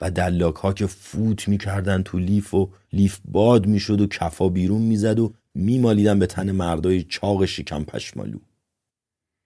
و 0.01 0.11
دلاک 0.11 0.55
ها 0.55 0.73
که 0.73 0.87
فوت 0.87 1.49
می‌کردن 1.49 2.03
تو 2.03 2.19
لیف 2.19 2.55
و 2.55 2.71
لیف 2.93 3.19
باد 3.25 3.67
می‌شد 3.67 4.01
و 4.01 4.07
کفا 4.07 4.49
بیرون 4.49 4.83
می‌زد 4.83 5.19
و 5.19 5.33
میمالیدن 5.55 6.19
به 6.19 6.27
تن 6.27 6.51
مردای 6.53 7.03
چاق 7.03 7.45
شکم 7.45 7.85
پشمالو. 7.85 8.39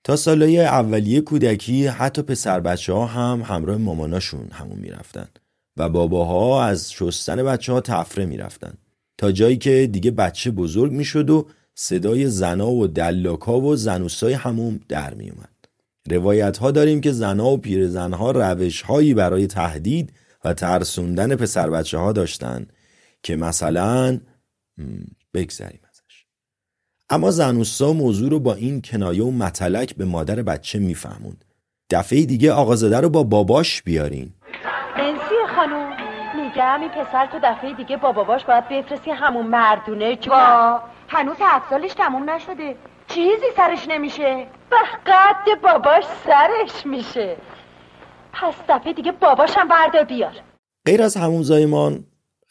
تا 0.04 0.16
سالهای 0.16 0.60
اولیه 0.60 1.20
کودکی 1.20 1.86
حتی 1.86 2.22
پسر 2.22 2.60
بچه 2.60 2.92
ها 2.92 3.06
هم 3.06 3.42
همراه 3.42 3.76
ماماناشون 3.76 4.48
همون 4.52 4.78
می‌رفتن 4.78 5.28
و 5.76 5.88
باباها 5.88 6.64
از 6.64 6.92
شستن 6.92 7.42
بچه 7.42 7.72
ها 7.72 7.80
تفره 7.80 8.26
می‌رفتن 8.26 8.74
تا 9.18 9.32
جایی 9.32 9.56
که 9.56 9.88
دیگه 9.92 10.10
بچه 10.10 10.50
بزرگ 10.50 10.92
می‌شد 10.92 11.30
و 11.30 11.46
صدای 11.74 12.28
زنا 12.28 12.70
و 12.70 12.86
دلاکا 12.86 13.60
و 13.60 13.76
زنوسای 13.76 14.32
هموم 14.32 14.80
در 14.88 15.14
میومد. 15.14 15.51
روایت 16.10 16.58
ها 16.58 16.70
داریم 16.70 17.00
که 17.00 17.12
زنا 17.12 17.46
و 17.46 17.56
پیرزنها 17.56 18.30
روش 18.30 18.82
هایی 18.82 19.14
برای 19.14 19.46
تهدید 19.46 20.12
و 20.44 20.54
ترسوندن 20.54 21.36
پسر 21.36 21.70
بچه 21.70 21.98
ها 21.98 22.12
داشتن 22.12 22.66
که 23.22 23.36
مثلا 23.36 24.20
بگذریم 25.34 25.82
اما 27.12 27.30
زنوسا 27.30 27.92
موضوع 27.92 28.30
رو 28.30 28.40
با 28.40 28.54
این 28.54 28.82
کنایه 28.82 29.24
و 29.24 29.30
متلک 29.30 29.96
به 29.96 30.04
مادر 30.04 30.42
بچه 30.42 30.78
میفهموند. 30.78 31.44
دفعه 31.90 32.24
دیگه 32.24 32.52
آقازاده 32.52 33.00
رو 33.00 33.08
با 33.08 33.22
باباش 33.22 33.82
بیارین. 33.82 34.32
انسی 34.96 35.34
خانوم 35.56 35.88
میگم 36.36 36.80
این 36.80 36.88
پسر 36.88 37.26
تو 37.32 37.38
دفعه 37.42 37.74
دیگه 37.74 37.96
با 37.96 38.12
باباش 38.12 38.44
باید 38.44 38.68
بفرستی 38.68 39.10
همون 39.10 39.46
مردونه. 39.46 40.18
با 40.28 40.80
هنوز 41.08 41.36
هفت 41.40 41.70
سالش 41.70 41.94
تموم 41.94 42.30
نشده. 42.30 42.76
چیزی 43.14 43.46
سرش 43.56 43.88
نمیشه 43.88 44.46
به 44.70 44.76
قد 45.06 45.60
باباش 45.62 46.04
سرش 46.24 46.86
میشه 46.86 47.36
پس 48.32 48.54
دفعه 48.68 48.92
دیگه 48.92 49.12
باباش 49.12 49.50
هم 49.56 49.68
بردار 49.68 50.04
بیار 50.04 50.32
غیر 50.86 51.02
از 51.02 51.16
همون 51.16 51.42
زایمان 51.42 52.04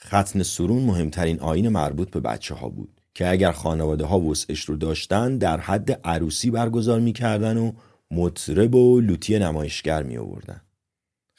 ختن 0.07 0.43
سرون 0.43 0.83
مهمترین 0.83 1.39
آین 1.39 1.69
مربوط 1.69 2.11
به 2.11 2.19
بچه 2.19 2.55
ها 2.55 2.69
بود 2.69 3.01
که 3.13 3.29
اگر 3.29 3.51
خانواده 3.51 4.05
ها 4.05 4.19
وسعش 4.19 4.65
رو 4.65 4.75
داشتن 4.75 5.37
در 5.37 5.59
حد 5.59 6.07
عروسی 6.07 6.51
برگزار 6.51 6.99
می‌کردن 6.99 7.57
و 7.57 7.71
مطرب 8.11 8.75
و 8.75 8.99
لوتی 8.99 9.39
نمایشگر 9.39 10.03
می 10.03 10.17
آوردن. 10.17 10.61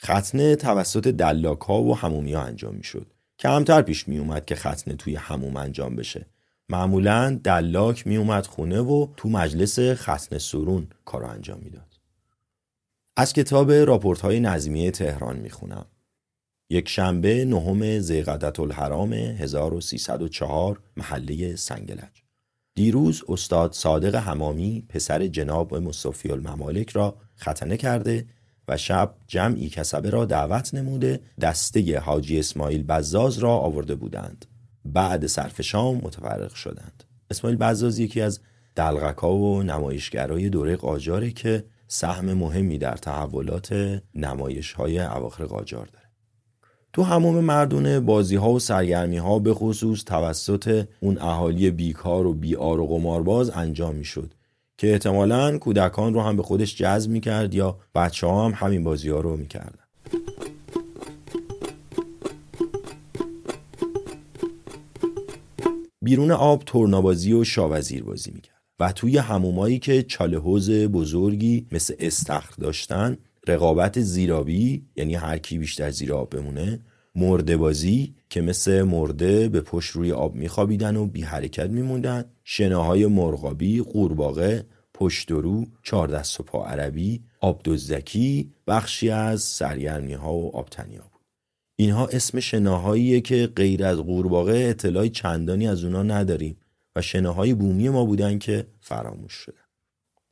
ختنه 0.04 0.56
توسط 0.56 1.08
دلاک 1.08 1.60
ها 1.60 1.82
و 1.82 1.96
همومی 1.96 2.32
ها 2.32 2.42
انجام 2.42 2.74
می 2.74 2.84
شد. 2.84 3.06
کمتر 3.38 3.82
پیش 3.82 4.08
می 4.08 4.18
اومد 4.18 4.44
که 4.44 4.54
ختنه 4.54 4.96
توی 4.96 5.16
هموم 5.16 5.56
انجام 5.56 5.96
بشه. 5.96 6.26
معمولا 6.68 7.40
دلاک 7.44 8.06
می 8.06 8.16
اومد 8.16 8.46
خونه 8.46 8.80
و 8.80 9.06
تو 9.16 9.28
مجلس 9.28 9.78
ختنه 9.78 10.38
سرون 10.38 10.88
کارو 11.04 11.26
انجام 11.26 11.58
می‌داد. 11.58 11.98
از 13.16 13.32
کتاب 13.32 13.72
راپورت 13.72 14.20
های 14.20 14.40
نظمیه 14.40 14.90
تهران 14.90 15.36
می 15.36 15.50
خونم. 15.50 15.86
یک 16.70 16.88
شنبه 16.88 17.44
نهم 17.44 17.98
زیقدت 17.98 18.60
الحرام 18.60 19.12
1304 19.12 20.80
محله 20.96 21.56
سنگلج 21.56 22.22
دیروز 22.74 23.22
استاد 23.28 23.72
صادق 23.72 24.14
همامی 24.14 24.86
پسر 24.88 25.26
جناب 25.26 25.74
مصطفی 25.74 26.30
الممالک 26.30 26.90
را 26.90 27.16
ختنه 27.40 27.76
کرده 27.76 28.26
و 28.68 28.76
شب 28.76 29.14
جمعی 29.26 29.68
کسبه 29.68 30.10
را 30.10 30.24
دعوت 30.24 30.74
نموده 30.74 31.20
دسته 31.40 31.98
حاجی 31.98 32.38
اسماعیل 32.38 32.82
بزاز 32.82 33.38
را 33.38 33.50
آورده 33.50 33.94
بودند 33.94 34.46
بعد 34.84 35.26
صرف 35.26 35.62
شام 35.62 35.96
متفرق 35.96 36.54
شدند 36.54 37.04
اسماعیل 37.30 37.58
بزاز 37.58 37.98
یکی 37.98 38.20
از 38.20 38.40
دلغکا 38.76 39.34
و 39.34 39.62
نمایشگرای 39.62 40.48
دوره 40.48 40.76
قاجاره 40.76 41.30
که 41.30 41.64
سهم 41.88 42.32
مهمی 42.32 42.78
در 42.78 42.96
تحولات 42.96 44.00
نمایش 44.14 44.72
های 44.72 44.98
اواخر 44.98 45.44
قاجار 45.44 45.86
داره 45.86 46.02
تو 46.92 47.02
هموم 47.02 47.44
مردونه 47.44 48.00
بازی 48.00 48.36
ها 48.36 48.50
و 48.50 48.58
سرگرمی 48.58 49.16
ها 49.16 49.38
به 49.38 49.54
خصوص 49.54 50.04
توسط 50.04 50.86
اون 51.00 51.18
اهالی 51.18 51.70
بیکار 51.70 52.26
و 52.26 52.34
بیار 52.34 52.80
و 52.80 52.86
قمارباز 52.86 53.50
انجام 53.50 53.94
می 53.94 54.04
شد 54.04 54.34
که 54.78 54.92
احتمالا 54.92 55.58
کودکان 55.58 56.14
رو 56.14 56.20
هم 56.20 56.36
به 56.36 56.42
خودش 56.42 56.76
جذب 56.76 57.10
می 57.10 57.20
کرد 57.20 57.54
یا 57.54 57.78
بچه 57.94 58.26
ها 58.26 58.44
هم 58.44 58.52
همین 58.54 58.84
بازی 58.84 59.08
ها 59.08 59.20
رو 59.20 59.36
می 59.36 59.46
کردن. 59.46 59.81
بیرون 66.03 66.30
آب 66.30 66.62
تورنابازی 66.66 67.32
و 67.32 67.44
شاوزیر 67.44 68.03
بازی 68.05 68.30
می 68.30 68.40
کرد 68.40 68.62
و 68.80 68.92
توی 68.92 69.18
همومایی 69.18 69.78
که 69.78 70.03
چاله 70.03 70.38
حوز 70.38 70.70
بزرگی 70.70 71.66
مثل 71.72 71.94
استخر 71.98 72.55
داشتن 72.61 73.18
رقابت 73.48 74.00
زیرابی 74.00 74.86
یعنی 74.96 75.14
هر 75.14 75.38
کی 75.38 75.59
بیشتر 75.59 75.90
زیر 75.90 76.14
آب 76.14 76.30
بمونه 76.30 76.80
مرده 77.14 77.57
بازی 77.57 78.14
که 78.30 78.40
مثل 78.40 78.82
مرده 78.82 79.48
به 79.48 79.61
پشت 79.61 79.90
روی 79.90 80.12
آب 80.12 80.34
میخوابیدن 80.34 80.96
و 80.96 81.07
بی 81.07 81.22
حرکت 81.22 81.70
میموندن 81.70 82.24
شناهای 82.44 83.07
مرغابی 83.07 83.80
قورباغه 83.80 84.66
پشت 84.94 85.30
رو 85.30 85.66
چهار 85.82 86.09
دست 86.09 86.40
و 86.40 86.42
پا 86.42 86.66
عربی 86.66 87.20
آب 87.40 87.61
دزدکی 87.64 88.53
بخشی 88.66 89.11
از 89.11 89.42
سرگرمی 89.42 90.14
و 90.14 90.50
آبتنی 90.53 90.98
اینها 91.82 92.06
اسم 92.06 92.40
شناهاییه 92.40 93.20
که 93.20 93.52
غیر 93.56 93.84
از 93.84 93.98
قورباغه 93.98 94.66
اطلاعی 94.70 95.10
چندانی 95.10 95.68
از 95.68 95.84
اونا 95.84 96.02
نداریم 96.02 96.56
و 96.96 97.02
شناهای 97.02 97.54
بومی 97.54 97.88
ما 97.88 98.04
بودن 98.04 98.38
که 98.38 98.66
فراموش 98.80 99.32
شدن. 99.32 99.56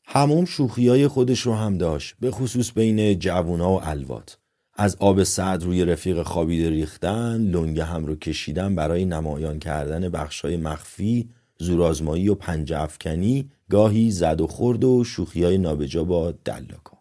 هموم 0.05 0.45
شوخی 0.45 0.89
های 0.89 1.09
خودش 1.09 1.41
رو 1.41 1.55
هم 1.55 1.79
داشت 1.79 2.15
به 2.21 2.31
خصوص 2.31 2.73
بین 2.73 3.19
جوونا 3.19 3.73
و 3.73 3.89
الوات. 3.89 4.39
از 4.75 4.97
آب 5.01 5.23
سعد 5.23 5.63
روی 5.63 5.85
رفیق 5.85 6.23
خوابیده 6.23 6.71
ریختن 6.71 7.41
لنگه 7.41 7.85
هم 7.85 8.07
رو 8.07 8.17
کشیدن 8.17 8.75
برای 8.75 9.05
نمایان 9.05 9.59
کردن 9.59 10.09
بخشای 10.09 10.57
مخفی 10.57 11.29
زورآزمایی 11.59 12.29
و 12.29 12.35
پنجه 12.35 12.81
افکنی 12.81 13.51
گاهی 13.71 14.11
زد 14.11 14.41
و 14.41 14.47
خورد 14.47 14.85
و 14.85 15.05
شوخی 15.05 15.45
های 15.45 15.59
نابجا 15.59 16.05
با 16.05 16.35
دلاکا. 16.45 17.00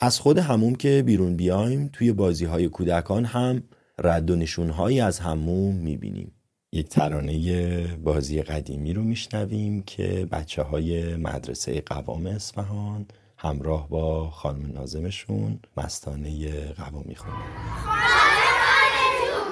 از 0.00 0.20
خود 0.20 0.38
هموم 0.38 0.74
که 0.74 1.02
بیرون 1.06 1.36
بیایم 1.36 1.90
توی 1.92 2.12
بازی 2.12 2.44
های 2.44 2.68
کودکان 2.68 3.24
هم 3.24 3.62
رد 3.98 4.30
و 4.30 4.36
نشونهایی 4.36 5.00
از 5.00 5.18
هموم 5.18 5.74
می‌بینیم. 5.74 6.32
یک 6.72 6.88
ترانه 6.88 7.86
بازی 7.96 8.42
قدیمی 8.42 8.92
رو 8.92 9.02
میشنویم 9.02 9.82
که 9.82 10.28
بچه 10.32 10.62
های 10.62 11.16
مدرسه 11.16 11.82
قوام 11.86 12.26
اصفهان 12.26 13.06
همراه 13.38 13.88
با 13.88 14.30
خانم 14.30 14.72
نازمشون 14.72 15.60
مستانه 15.76 16.50
قوام 16.72 17.04
می‌خونن 17.06 17.34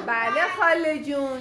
بله 0.06 0.40
خاله 0.58 1.04
جون. 1.04 1.40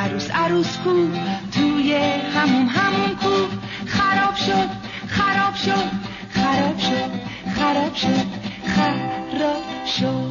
عروس 0.00 0.30
عروس 0.30 0.76
کو 0.76 0.90
توی 1.52 1.94
همون 2.34 2.66
همون 2.66 3.16
کو. 3.16 3.56
خراب 3.86 4.34
شد 4.34 4.68
خراب 5.06 5.54
شد 5.54 5.90
خراب 6.30 6.78
شد 6.78 7.10
خراب 7.54 7.94
شد 7.94 8.26
خراب 8.64 9.86
شد. 9.98 10.30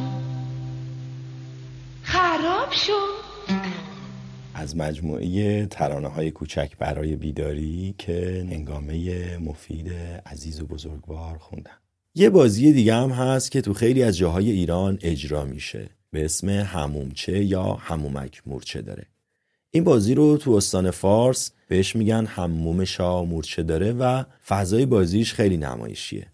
خراب 2.02 2.72
شد. 2.72 3.20
از 4.54 4.76
مجموعه 4.76 5.66
ترانه 5.66 6.08
های 6.08 6.30
کوچک 6.30 6.76
برای 6.78 7.16
بیداری 7.16 7.94
که 7.98 8.46
هنگامه 8.50 9.38
مفید 9.38 9.92
عزیز 10.26 10.60
و 10.60 10.66
بزرگوار 10.66 11.38
خوندم 11.38 11.78
یه 12.14 12.30
بازی 12.30 12.72
دیگه 12.72 12.94
هم 12.94 13.10
هست 13.10 13.50
که 13.50 13.60
تو 13.60 13.74
خیلی 13.74 14.02
از 14.02 14.16
جاهای 14.16 14.50
ایران 14.50 14.98
اجرا 15.02 15.44
میشه. 15.44 15.90
به 16.10 16.24
اسم 16.24 16.48
همومچه 16.48 17.44
یا 17.44 17.62
همومک 17.74 18.42
مورچه 18.46 18.82
داره. 18.82 19.06
این 19.70 19.84
بازی 19.84 20.14
رو 20.14 20.36
تو 20.36 20.52
استان 20.52 20.90
فارس 20.90 21.50
بهش 21.68 21.96
میگن 21.96 22.26
هموم 22.26 22.84
شا 22.84 23.24
مورچه 23.24 23.62
داره 23.62 23.92
و 23.92 24.24
فضای 24.46 24.86
بازیش 24.86 25.34
خیلی 25.34 25.56
نمایشیه. 25.56 26.26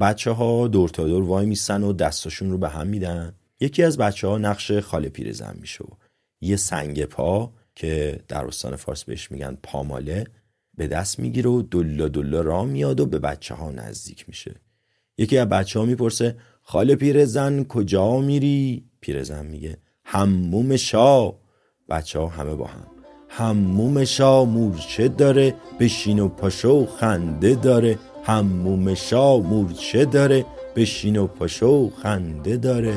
بچه 0.00 0.30
ها 0.30 0.68
دور 0.68 0.88
تا 0.88 1.08
دور 1.08 1.22
وای 1.22 1.46
میسن 1.46 1.82
و 1.82 1.92
دستاشون 1.92 2.50
رو 2.50 2.58
به 2.58 2.68
هم 2.68 2.86
میدن. 2.86 3.34
یکی 3.60 3.82
از 3.82 3.98
بچه 3.98 4.28
ها 4.28 4.38
نقش 4.38 4.72
خاله 4.72 5.08
پیرزن 5.08 5.56
میشه 5.60 5.84
و 5.84 5.88
یه 6.40 6.56
سنگ 6.56 7.04
پا 7.04 7.52
که 7.74 8.20
در 8.28 8.44
استان 8.44 8.76
فارس 8.76 9.04
بهش 9.04 9.30
میگن 9.30 9.58
پاماله 9.62 10.26
به 10.74 10.86
دست 10.86 11.18
می‌گیره 11.18 11.50
و 11.50 11.62
دلا 11.62 12.08
دلا 12.08 12.40
را 12.40 12.64
میاد 12.64 13.00
و 13.00 13.06
به 13.06 13.18
بچه 13.18 13.54
ها 13.54 13.70
نزدیک 13.70 14.28
میشه. 14.28 14.54
یکی 15.18 15.38
از 15.38 15.48
بچه 15.48 15.78
ها 15.78 15.84
می‌پرسه 15.84 16.36
خاله 16.62 16.96
پیرزن 16.96 17.64
کجا 17.64 18.20
میری؟ 18.20 18.84
پیرزن 19.00 19.46
میگه 19.46 19.78
هموم 20.04 20.76
شا 20.76 21.41
بچه 21.88 22.18
ها 22.18 22.26
همه 22.26 22.54
با 22.54 22.64
هم. 22.64 22.86
هموم 23.28 24.04
شا 24.04 24.44
مورچه 24.44 25.08
داره 25.08 25.54
بشین 25.80 26.18
و 26.20 26.28
پاشو 26.28 26.86
خنده 26.86 27.54
داره. 27.54 27.98
هموم 28.24 28.94
شا 28.94 29.38
مورچه 29.38 30.04
داره 30.04 30.44
بشین 30.76 31.16
و 31.16 31.26
پاشو 31.26 31.90
خنده 32.02 32.56
داره. 32.56 32.94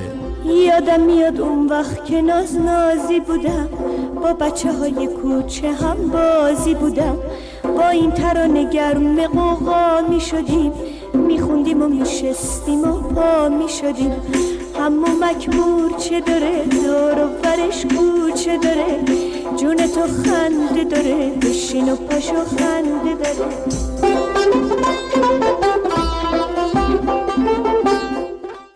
یادم 0.67 1.01
میاد 1.01 1.41
اون 1.41 1.67
وقت 1.67 2.05
که 2.05 2.21
ناز 2.21 2.55
نازی 2.55 3.19
بودم. 3.19 3.69
با 4.15 4.33
بچه 4.33 4.73
های 4.73 5.07
کوچه 5.07 5.71
هم 5.71 5.97
بازی 6.11 6.73
بودم. 6.75 7.17
با 7.63 7.89
این 7.89 8.11
ترانه 8.11 8.69
گرم 8.69 9.27
قوقا 9.27 10.01
می 10.09 10.21
شدیم 10.21 10.71
می 11.13 11.39
خوندیم 11.39 11.81
و 11.81 11.87
می 11.87 12.05
شستیم 12.05 12.83
و 12.83 12.93
پا 12.93 13.49
می 13.49 13.69
شدیم 13.69 14.11
همو 14.85 15.07
مکمور 15.21 15.99
چه 15.99 16.21
داره؟ 16.21 16.65
دور 16.65 17.25
و 17.25 17.41
برش 17.43 17.85
کوچه 17.85 18.57
داره؟ 18.57 19.03
جون 19.59 19.77
تو 19.77 20.01
خنده 20.01 20.83
داره 20.83 21.31
بشین 21.41 21.91
و 21.91 21.95
پاشو 21.95 22.45
خنده 22.45 23.15
داره. 23.15 23.53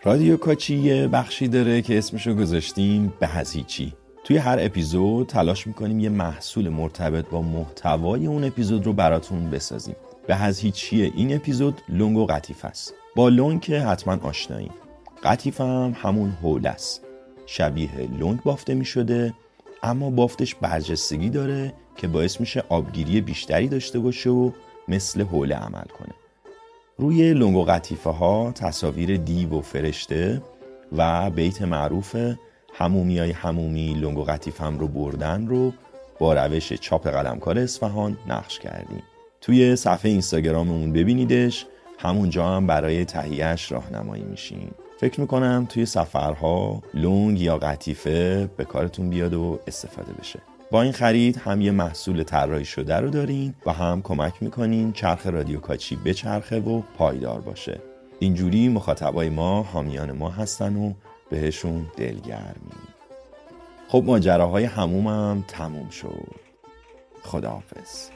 رادیو 0.04 0.36
کاچی 0.36 0.76
یه 0.76 1.08
بخشی 1.08 1.48
داره 1.48 1.82
که 1.82 1.98
اسمشو 1.98 2.34
گذاشتیم 2.34 3.12
به 3.20 3.28
هیچی 3.52 3.92
توی 4.24 4.36
هر 4.36 4.58
اپیزود 4.60 5.26
تلاش 5.26 5.66
می‌کنیم 5.66 6.00
یه 6.00 6.08
محصول 6.08 6.68
مرتبط 6.68 7.28
با 7.28 7.42
محتوای 7.42 8.26
اون 8.26 8.44
اپیزود 8.44 8.86
رو 8.86 8.92
براتون 8.92 9.50
بسازیم. 9.50 9.96
به 10.26 10.36
هیچی 10.36 11.02
این 11.02 11.34
اپیزود 11.34 11.80
لنگ 11.88 12.16
و 12.16 12.26
قطیف 12.26 12.64
است. 12.64 12.94
با 13.16 13.28
لنگ 13.28 13.60
که 13.60 13.80
حتما 13.80 14.18
آشناییم. 14.22 14.72
قطیف 15.24 15.60
هم 15.60 15.96
همون 16.02 16.30
حول 16.30 16.66
است. 16.66 17.04
شبیه 17.46 17.90
لنگ 17.96 18.42
بافته 18.42 18.74
می‌شده 18.74 19.34
اما 19.82 20.10
بافتش 20.10 20.54
برجستگی 20.54 21.30
داره 21.30 21.72
که 21.96 22.08
باعث 22.08 22.40
میشه 22.40 22.64
آبگیری 22.68 23.20
بیشتری 23.20 23.68
داشته 23.68 23.98
باشه 23.98 24.30
و 24.30 24.50
مثل 24.88 25.22
حوله 25.22 25.54
عمل 25.54 25.84
کنه. 25.98 26.14
روی 26.98 27.34
لنگ 27.34 27.56
و 27.56 27.64
قطیفه 27.64 28.10
ها 28.10 28.52
تصاویر 28.52 29.16
دیو 29.16 29.50
و 29.50 29.60
فرشته 29.60 30.42
و 30.96 31.30
بیت 31.30 31.62
معروف 31.62 32.16
همومی 32.74 33.18
های 33.18 33.30
همومی 33.30 33.94
لنگ 33.94 34.18
و 34.18 34.24
قطیفم 34.24 34.78
رو 34.78 34.88
بردن 34.88 35.46
رو 35.46 35.72
با 36.18 36.34
روش 36.34 36.72
چاپ 36.72 37.08
قلمکار 37.08 37.58
اصفهان 37.58 38.16
نقش 38.28 38.58
کردیم. 38.58 39.02
توی 39.40 39.76
صفحه 39.76 40.10
اینستاگراممون 40.10 40.92
ببینیدش 40.92 41.66
همونجا 41.98 42.46
هم 42.46 42.66
برای 42.66 43.04
تهیهش 43.04 43.72
راهنمایی 43.72 44.22
میشین 44.22 44.70
فکر 45.00 45.20
می‌کنم 45.20 45.66
توی 45.68 45.86
سفرها 45.86 46.82
لنگ 46.94 47.40
یا 47.40 47.58
قطیفه 47.58 48.50
به 48.56 48.64
کارتون 48.64 49.10
بیاد 49.10 49.34
و 49.34 49.58
استفاده 49.66 50.12
بشه. 50.12 50.40
با 50.70 50.82
این 50.82 50.92
خرید 50.92 51.36
هم 51.36 51.60
یه 51.60 51.70
محصول 51.70 52.22
طراحی 52.22 52.64
شده 52.64 52.96
رو 52.96 53.10
دارین 53.10 53.54
و 53.66 53.72
هم 53.72 54.02
کمک 54.02 54.42
می‌کنین 54.42 54.92
چرخ 54.92 55.26
رادیو 55.26 55.60
کاچی 55.60 55.96
بچرخه 55.96 56.60
و 56.60 56.82
پایدار 56.98 57.40
باشه. 57.40 57.80
اینجوری 58.18 58.68
مخاطبای 58.68 59.28
ما 59.28 59.62
حامیان 59.62 60.12
ما 60.12 60.30
هستن 60.30 60.76
و 60.76 60.92
بهشون 61.30 61.86
دلگرمیم 61.96 62.88
خب 63.88 64.02
ماجراهای 64.06 64.64
همومم 64.64 65.44
تموم 65.48 65.90
شد. 65.90 66.34
خداحافظ. 67.22 68.08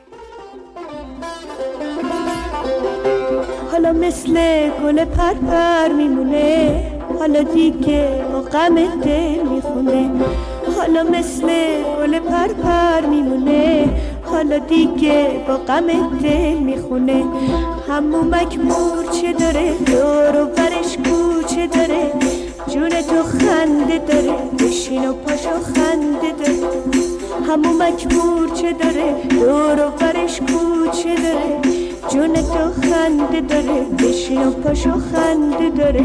حالا 3.74 3.92
مثل 3.92 4.34
گل 4.82 5.04
پرپر 5.04 5.88
میمونه. 5.96 6.80
حالا 7.18 7.42
دیگه 7.42 8.08
با 8.32 8.40
غم 8.40 8.74
دل 8.74 9.42
می‌خونه. 9.54 10.10
حالا 10.76 11.02
مثل 11.02 11.46
گل 11.98 12.18
پرپر 12.18 13.06
میمونه. 13.06 13.88
حالا 14.24 14.58
دیگه 14.58 15.26
با 15.48 15.56
غم 15.56 15.86
دل 16.22 16.54
می‌خونه. 16.54 17.24
همومک 17.88 18.58
مورچه 18.58 19.32
داره؟ 19.32 19.72
دور 19.86 20.42
و 20.42 20.46
برش 20.46 20.96
کوچه 20.96 21.66
داره. 21.66 22.12
جون 22.68 22.88
تو 22.88 23.22
خنده 23.22 23.98
داره. 23.98 24.34
بشین 24.58 25.08
و 25.08 25.12
پاشو 25.12 25.50
خنده 25.74 26.32
داره. 26.38 26.58
همومک 27.48 28.06
مورچه 28.14 28.72
داره؟ 28.72 29.14
دور 29.30 29.86
و 29.86 29.90
برش 29.90 30.40
کوچه 30.40 31.14
داره. 31.14 31.73
جون 32.08 32.34
تو 32.34 32.82
خنده 32.82 33.40
داره 33.40 33.86
بشین 33.98 34.46
و 34.46 34.50
پاشو 34.50 34.90
خنده 34.90 35.70
داره. 35.70 36.04